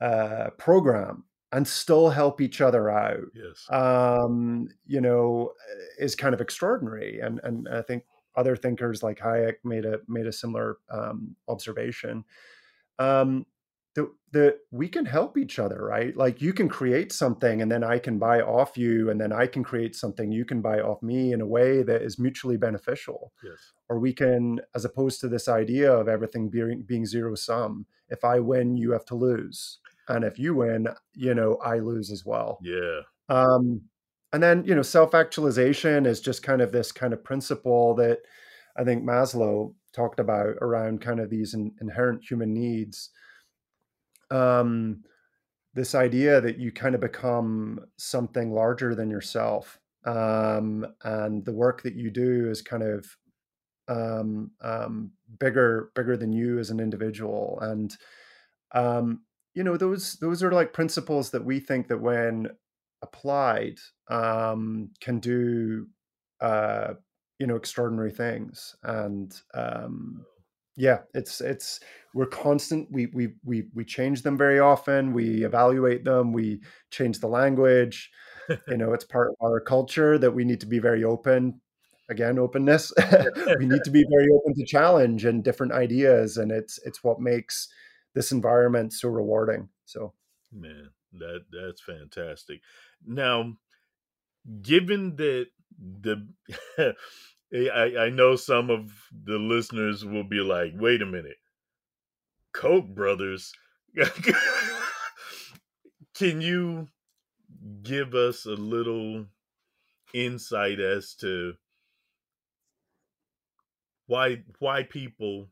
[0.00, 1.24] uh, program.
[1.52, 3.66] and still help each other out Yes.
[3.70, 5.52] um, you know,
[5.98, 7.20] is kind of extraordinary.
[7.20, 8.04] And and I think
[8.36, 12.24] other thinkers like Hayek made a made a similar um, observation.
[12.98, 13.46] Um,
[13.94, 16.16] that that we can help each other, right?
[16.16, 19.46] Like you can create something, and then I can buy off you, and then I
[19.46, 23.32] can create something you can buy off me in a way that is mutually beneficial.
[23.42, 23.72] Yes.
[23.88, 27.86] Or we can, as opposed to this idea of everything being being zero sum.
[28.08, 29.78] If I win, you have to lose,
[30.08, 32.58] and if you win, you know I lose as well.
[32.62, 33.00] Yeah.
[33.28, 33.82] Um,
[34.32, 38.20] and then you know self-actualization is just kind of this kind of principle that
[38.76, 43.10] I think Maslow talked about around kind of these in, inherent human needs.
[44.30, 45.02] Um,
[45.74, 51.82] this idea that you kind of become something larger than yourself, um, and the work
[51.82, 53.06] that you do is kind of
[53.88, 57.96] um, um, bigger, bigger than you as an individual, and
[58.72, 59.22] um,
[59.54, 62.48] you know those those are like principles that we think that when
[63.02, 63.78] applied
[64.08, 65.86] um, can do
[66.40, 66.94] uh,
[67.38, 70.24] you know extraordinary things and um,
[70.76, 71.80] yeah it's it's
[72.14, 76.60] we're constant we we we we change them very often we evaluate them we
[76.90, 78.10] change the language.
[78.66, 81.60] You know it's part of our culture that we need to be very open
[82.08, 82.92] again openness.
[83.58, 87.20] We need to be very open to challenge and different ideas and it's it's what
[87.20, 87.68] makes
[88.14, 90.14] this environment so rewarding so.
[90.52, 92.60] Man, that that's fantastic.
[93.06, 93.54] Now,
[94.62, 95.46] given that
[95.78, 96.26] the
[97.52, 101.36] I, I know some of the listeners will be like, wait a minute,
[102.52, 103.52] Koch brothers.
[106.14, 106.88] Can you
[107.82, 109.26] give us a little
[110.14, 111.56] insight as to
[114.06, 115.48] why why people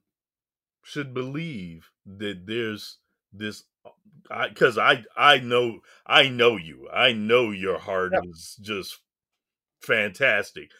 [0.84, 2.98] should believe that there's
[3.32, 3.64] this
[4.50, 6.88] because I, I I know I know you.
[6.90, 8.20] I know your heart Yeah.
[8.22, 8.98] is just
[9.82, 10.70] fantastic.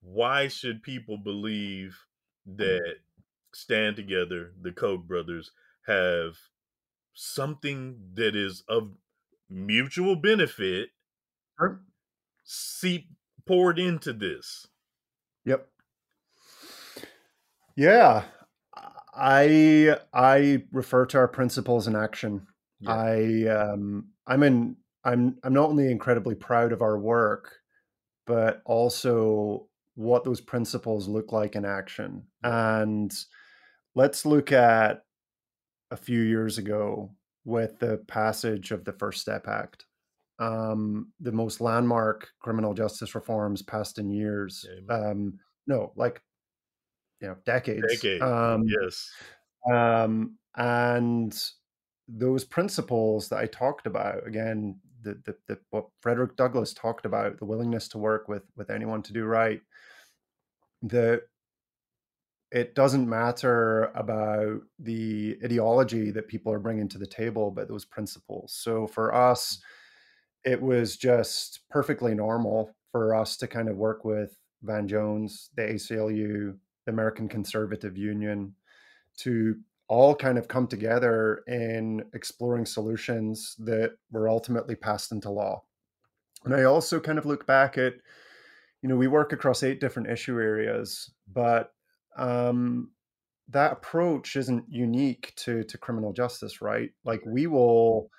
[0.00, 1.98] Why should people believe
[2.46, 2.96] that
[3.54, 5.50] Stand Together, the Koch brothers,
[5.86, 6.36] have
[7.14, 8.92] something that is of
[9.48, 10.90] mutual benefit
[11.58, 11.80] Sure.
[12.44, 13.08] seep
[13.46, 14.66] poured into this?
[15.44, 15.68] Yep.
[17.76, 18.24] Yeah.
[19.14, 22.46] I I refer to our principles in action.
[22.80, 22.90] Yeah.
[22.92, 27.60] I um I'm in I'm I'm not only incredibly proud of our work,
[28.26, 32.22] but also what those principles look like in action.
[32.44, 33.12] And
[33.94, 35.02] let's look at
[35.90, 37.10] a few years ago
[37.44, 39.86] with the passage of the First Step Act.
[40.38, 44.66] Um, the most landmark criminal justice reforms passed in years.
[44.90, 46.20] Um, no, like
[47.20, 47.86] you know, decades.
[47.88, 48.20] Decade.
[48.20, 49.10] Um, yes.
[49.72, 51.42] um, and
[52.08, 57.38] those principles that I talked about again, the, the, the what Frederick Douglass talked about,
[57.38, 59.62] the willingness to work with with anyone to do right.
[60.82, 61.22] The
[62.52, 67.84] it doesn't matter about the ideology that people are bringing to the table, but those
[67.84, 68.52] principles.
[68.52, 69.58] So for us,
[70.46, 70.52] mm.
[70.52, 75.62] it was just perfectly normal for us to kind of work with Van Jones, the
[75.62, 78.54] ACLU, the American Conservative Union,
[79.18, 79.56] to
[79.88, 85.62] all kind of come together in exploring solutions that were ultimately passed into law.
[86.44, 87.94] And I also kind of look back at,
[88.82, 91.72] you know, we work across eight different issue areas, but
[92.16, 92.90] um,
[93.48, 96.90] that approach isn't unique to to criminal justice, right?
[97.04, 98.10] Like we will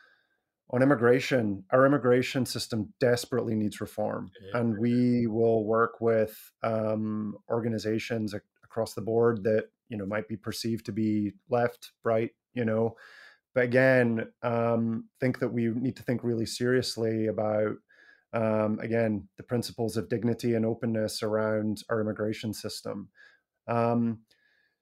[0.72, 4.60] on immigration, our immigration system desperately needs reform, Yeah.
[4.60, 10.28] and we will work with um, organizations ac- across the board that you know might
[10.28, 12.98] be perceived to be left, right, you know.
[13.54, 17.78] But again, um, think that we need to think really seriously about
[18.38, 23.10] um, again the principles of dignity and openness around our immigration system.
[23.68, 24.20] Um,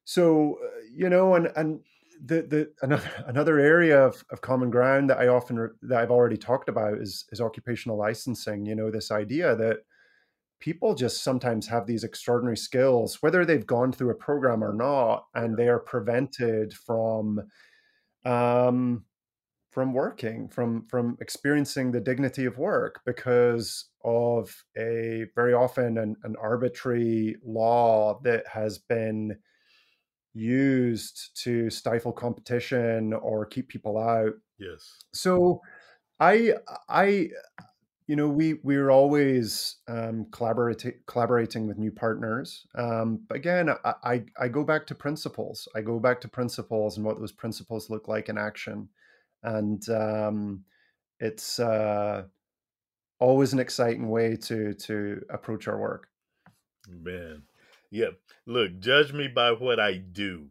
[0.03, 1.79] so uh, you know, and and
[2.23, 6.37] the the another another area of, of common ground that I often that I've already
[6.37, 8.65] talked about is is occupational licensing.
[8.65, 9.77] You know, this idea that
[10.59, 15.25] people just sometimes have these extraordinary skills, whether they've gone through a program or not,
[15.33, 17.41] and they are prevented from
[18.25, 19.05] um,
[19.75, 26.15] from working, from from experiencing the dignity of work because of a very often an,
[26.23, 29.37] an arbitrary law that has been
[30.33, 34.31] used to stifle competition or keep people out.
[34.57, 35.03] Yes.
[35.13, 35.59] So
[36.21, 36.53] I
[36.87, 37.31] I
[38.07, 42.65] you know we we're always um, collaborating collaborating with new partners.
[42.75, 45.67] Um, but again, I, I I go back to principles.
[45.75, 48.87] I go back to principles and what those principles look like in action.
[49.45, 50.65] And um,
[51.19, 52.23] it's uh,
[53.19, 56.07] always an exciting way to to approach our work.
[56.89, 57.43] Man,
[57.91, 58.09] yeah.
[58.47, 60.47] Look, judge me by what I do,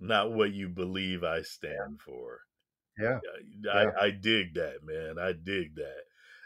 [0.00, 2.40] not what you believe I stand for.
[2.98, 3.18] Yeah,
[3.72, 3.90] I, yeah.
[4.00, 5.18] I dig that, man.
[5.18, 6.04] I dig that.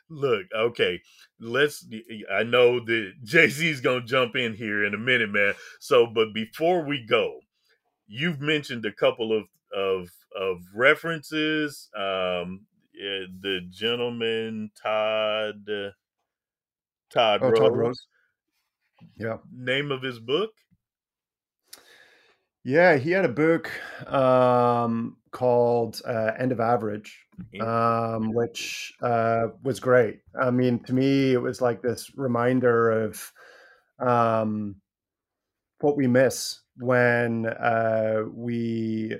[0.09, 1.01] Look, okay,
[1.39, 1.87] let's.
[2.33, 5.55] I know that Jay Z's gonna jump in here in a minute, man.
[5.79, 7.41] So, but before we go,
[8.09, 11.89] you've mentioned a couple of of of references.
[11.97, 15.69] Um, yeah, the gentleman Todd
[17.11, 17.59] Todd, Oh, Rose.
[17.59, 18.07] Todd Rose.
[19.17, 19.39] Yeah.
[19.53, 20.51] Name of his book?
[22.63, 23.71] Yeah, he had a book
[24.07, 27.25] um, called uh, End of Average,
[27.61, 30.21] um, which uh, was great.
[30.39, 33.33] I mean, to me, it was like this reminder of
[33.99, 34.77] um,
[35.81, 39.17] what we miss when uh, we,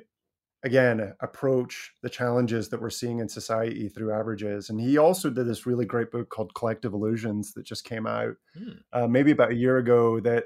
[0.63, 4.69] again, approach the challenges that we're seeing in society through averages.
[4.71, 8.37] And he also did this really great book called Collective Illusions that just came out
[8.55, 8.71] Hmm.
[8.93, 10.45] uh, maybe about a year ago that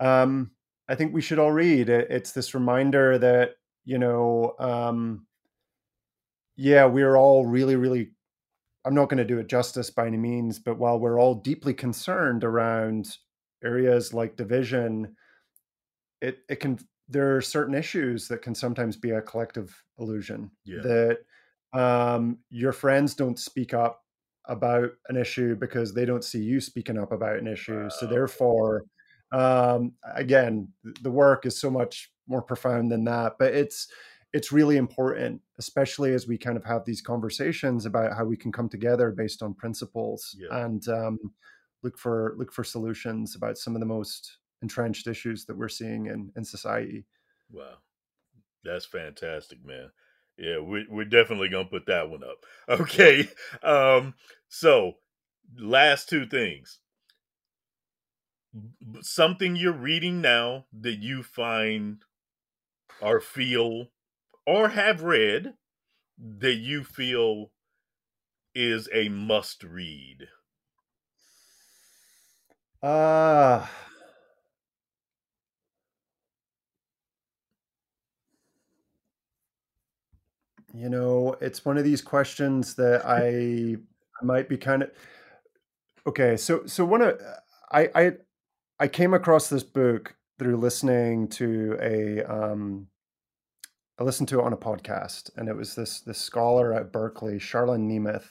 [0.00, 0.52] um,
[0.88, 1.88] I think we should all read.
[1.88, 5.26] It, it's this reminder that you know, um,
[6.56, 8.12] yeah, we're all really, really.
[8.84, 11.72] I'm not going to do it justice by any means, but while we're all deeply
[11.72, 13.16] concerned around
[13.62, 15.16] areas like division,
[16.20, 20.82] it it can there are certain issues that can sometimes be a collective illusion Yeah.
[20.82, 21.18] that
[21.78, 24.04] um, your friends don't speak up
[24.46, 27.88] about an issue because they don't see you speaking up about an issue.
[27.90, 28.84] So therefore,
[29.32, 30.68] um, again,
[31.02, 33.34] the work is so much more profound than that.
[33.38, 33.88] But it's
[34.34, 38.50] it's really important, especially as we kind of have these conversations about how we can
[38.50, 40.64] come together based on principles Yeah.
[40.64, 41.18] and um,
[41.82, 46.06] look for look for solutions about some of the most entrenched issues that we're seeing
[46.06, 47.06] in in society.
[47.50, 47.78] Wow.
[48.64, 49.90] That's fantastic, man.
[50.36, 52.46] Yeah, we, we're definitely going to put that one up.
[52.80, 53.28] Okay.
[53.62, 54.14] Um,
[54.48, 54.94] so,
[55.58, 56.80] last two things.
[59.02, 62.02] Something you're reading now that you find
[63.00, 63.88] or feel
[64.46, 65.54] or have read
[66.18, 67.52] that you feel
[68.54, 70.28] is a must read.
[72.82, 73.70] Ah.
[80.74, 83.76] You know, it's one of these questions that I
[84.20, 84.90] I might be kind of
[86.06, 86.36] okay.
[86.36, 87.20] So so one of
[87.70, 88.12] I I
[88.78, 92.86] I came across this book through listening to a um
[93.98, 97.38] I listened to it on a podcast, and it was this this scholar at Berkeley,
[97.38, 98.30] Charlan Nemeth.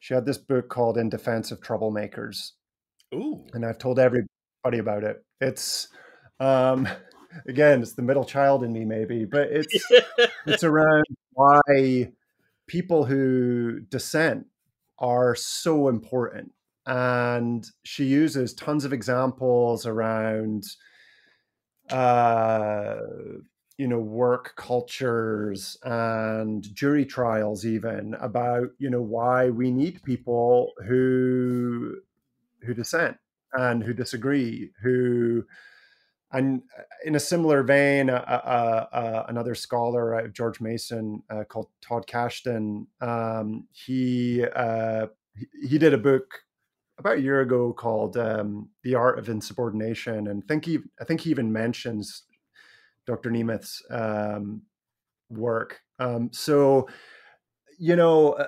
[0.00, 2.52] She had this book called "In Defense of Troublemakers,"
[3.12, 3.44] Ooh.
[3.52, 5.24] and I've told everybody about it.
[5.40, 5.88] It's
[6.38, 6.88] um,
[7.48, 9.90] again, it's the middle child in me, maybe, but it's
[10.46, 11.04] it's around
[11.38, 12.12] why
[12.68, 14.46] people who dissent
[14.98, 16.52] are so important.
[16.86, 20.64] And she uses tons of examples around,
[21.90, 22.96] uh,
[23.76, 30.72] you know, work cultures and jury trials, even about you know why we need people
[30.86, 31.96] who
[32.62, 33.16] who dissent
[33.54, 35.44] and who disagree, who
[36.32, 36.62] and
[37.04, 44.44] in a similar vein, another scholar, uh, George Mason, uh, called Todd Kashdan, um, he,
[44.44, 46.40] uh, he he did a book
[46.98, 51.22] about a year ago called um, "The Art of Insubordination," and think he, I think
[51.22, 52.24] he even mentions
[53.06, 53.30] Dr.
[53.30, 54.62] Nemeth's um,
[55.30, 55.80] work.
[55.98, 56.88] Um, so,
[57.78, 58.38] you know,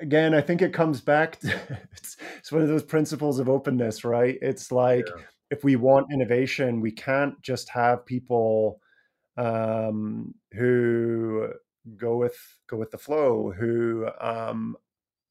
[0.00, 1.60] again, I think it comes back to
[1.92, 4.38] it's, it's one of those principles of openness, right?
[4.40, 5.22] It's like Yeah.
[5.50, 8.80] If we want innovation, we can't just have people
[9.36, 11.48] um, who
[11.96, 12.36] go with
[12.68, 14.76] go with the flow, who um,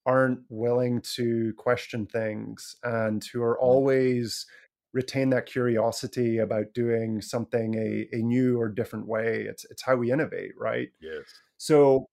[0.05, 4.45] aren't willing to question things, and who are always
[4.93, 9.43] retain that curiosity about doing something a, a new or different way.
[9.43, 10.89] It's it's how we innovate, right?
[10.99, 11.23] Yes.
[11.57, 12.07] So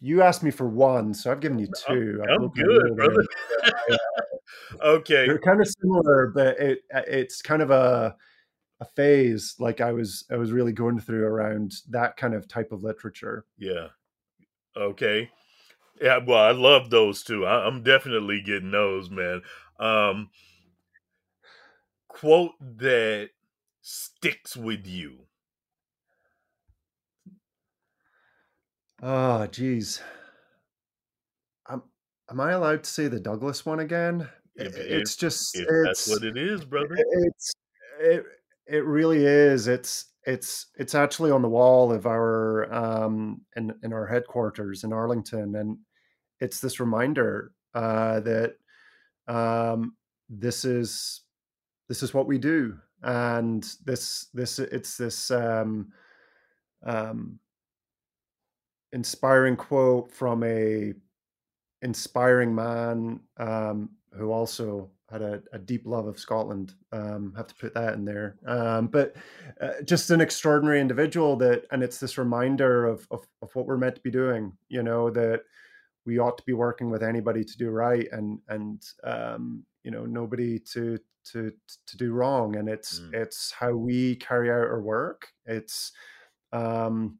[0.00, 3.24] you asked me for one, so I've given you 2 I've I'm good, brother.
[4.82, 5.26] okay.
[5.26, 8.14] They're kind of similar, but it it's kind of a
[8.80, 12.72] a phase like I was I was really going through around that kind of type
[12.72, 13.46] of literature.
[13.58, 13.88] Yeah.
[14.76, 15.30] Okay.
[16.00, 17.46] Yeah, well, I love those two.
[17.46, 19.40] I, I'm definitely getting those, man.
[19.80, 20.28] Um,
[22.08, 23.30] quote that
[23.80, 25.25] sticks with you.
[29.02, 30.00] Oh, geez.
[31.66, 31.82] I'm,
[32.30, 34.28] am I allowed to say the Douglass one again?
[34.54, 36.96] If if It's just if that's it's what it is, brother.
[36.98, 37.52] it's
[38.00, 38.24] it
[38.66, 39.68] it really is.
[39.68, 44.92] It's it's it's actually on the wall of our um in in our headquarters in
[44.92, 45.78] Arlington, and
[46.40, 48.54] it's this reminder uh, that
[49.28, 49.94] um,
[50.28, 51.20] this is
[51.88, 55.92] this is what we do, and this this it's this um,
[56.84, 57.38] um,
[58.96, 60.94] inspiring quote from a
[61.82, 66.72] inspiring man um, who also had a, a, deep love of Scotland.
[66.92, 68.36] Um, have to put that in there.
[68.46, 69.14] Um, but
[69.60, 73.76] uh, just an extraordinary individual that, and it's this reminder of, of, of what we're
[73.76, 74.54] meant to be doing.
[74.70, 75.42] You know that
[76.06, 80.06] we ought to be working with anybody to do right, and and um, you know
[80.06, 80.98] nobody to
[81.32, 81.52] to
[81.86, 82.56] to do wrong.
[82.56, 83.12] And it's mm.
[83.12, 85.28] it's how we carry out our work.
[85.44, 85.92] It's
[86.52, 87.18] um,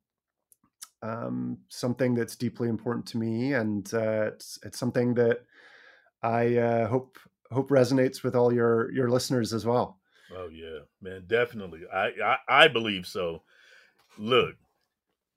[1.03, 5.41] um, something that's deeply important to me, and uh, it's it's something that
[6.23, 7.19] I uh, hope
[7.51, 9.99] hope resonates with all your your listeners as well.
[10.37, 11.83] Oh yeah, man, definitely.
[11.93, 13.43] I I, I believe so.
[14.19, 14.57] Look,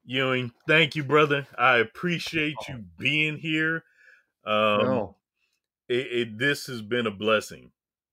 [0.05, 1.45] Ewan, thank you, brother.
[1.57, 3.83] I appreciate you being here.
[4.45, 5.15] Um, no.
[5.89, 7.71] It, it, this has been a blessing.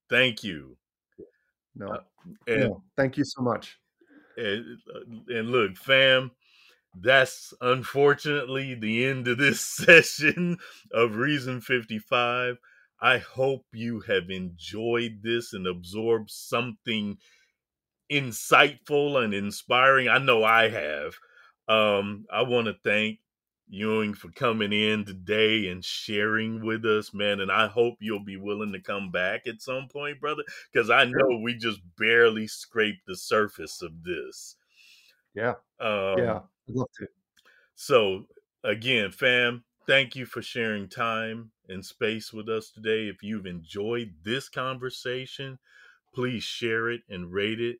[0.08, 0.76] Thank you.
[1.74, 1.98] No, uh,
[2.46, 3.78] and, no, thank you so much.
[4.38, 6.30] And, uh, and look, fam,
[7.00, 10.58] that's unfortunately the end of this session
[10.92, 12.56] of Reason 55.
[13.00, 17.18] I hope you have enjoyed this and absorbed something
[18.10, 20.08] insightful and inspiring.
[20.08, 21.14] I know I have.
[21.68, 23.18] Um, I want to thank
[23.68, 27.40] Ewan for coming in today and sharing with us, man.
[27.40, 30.42] And I hope you'll be willing to come back at some point, brother,
[30.72, 34.56] because I know we just barely scraped the surface of this.
[35.34, 35.54] Yeah.
[35.80, 36.40] Um, yeah.
[36.68, 37.08] I'd love to.
[37.74, 38.26] So,
[38.64, 43.08] again, fam, thank you for sharing time and space with us today.
[43.08, 45.58] If you've enjoyed this conversation,
[46.14, 47.78] please share it and rate it,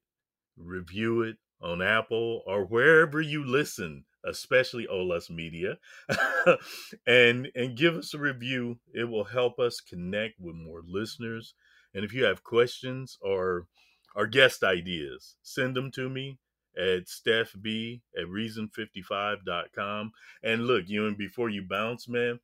[0.57, 5.78] review it on Apple or wherever you listen, especially OLUS Media,
[7.07, 8.78] and and give us a review.
[8.95, 11.55] It will help us connect with more listeners.
[11.95, 13.66] And if you have questions or
[14.14, 16.39] or guest ideas, send them to me
[16.77, 20.12] at Steph B at reason55.com.
[20.43, 22.41] And look, you and before you bounce, man,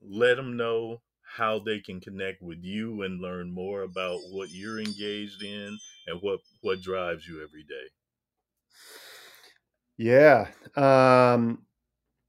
[0.00, 4.78] let them know how they can connect with you and learn more about what you're
[4.78, 7.88] engaged in and what what drives you every day.
[9.98, 10.46] Yeah.
[10.76, 11.64] Um,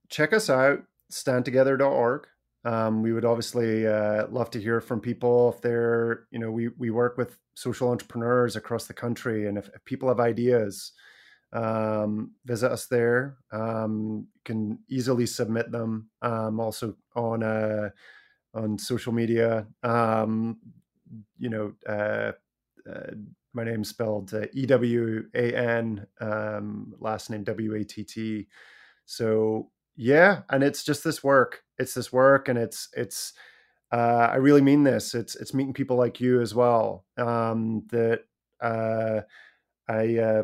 [0.10, 2.28] check us out, standtogether.org.
[2.66, 6.70] Um, we would obviously uh, love to hear from people if they're, you know, we,
[6.78, 9.48] we work with social entrepreneurs across the country.
[9.48, 10.92] And if, if people have ideas,
[11.54, 13.38] um, visit us there.
[13.52, 17.90] Um, you can easily submit them um, also on uh,
[18.54, 19.68] on social media.
[19.84, 20.58] Um,
[21.38, 22.34] you know, uh,
[22.90, 23.12] uh,
[23.54, 28.48] my name's spelled uh, E W A N, um, last name W A T T.
[29.06, 31.64] So yeah, and it's just this work.
[31.78, 33.34] It's this work, and it's it's.
[33.92, 35.16] Uh, I really mean this.
[35.16, 37.06] It's it's meeting people like you as well.
[37.18, 38.22] Um, that
[38.62, 39.22] uh,
[39.88, 40.44] I uh,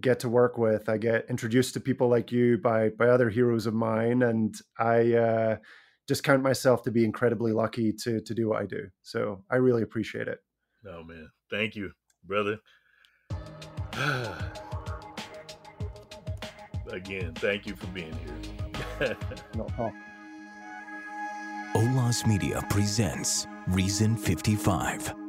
[0.00, 0.88] get to work with.
[0.88, 5.12] I get introduced to people like you by by other heroes of mine, and I
[5.14, 5.56] uh,
[6.08, 8.88] just count myself to be incredibly lucky to to do what I do.
[9.02, 10.38] So I really appreciate it.
[10.88, 11.92] Oh man, thank you,
[12.24, 12.58] brother.
[16.90, 19.16] Again, thank you for being here.
[19.54, 20.02] no problem.
[21.74, 25.25] OLAS Media presents Reason 55.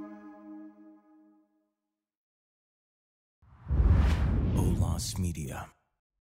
[5.19, 5.76] Media.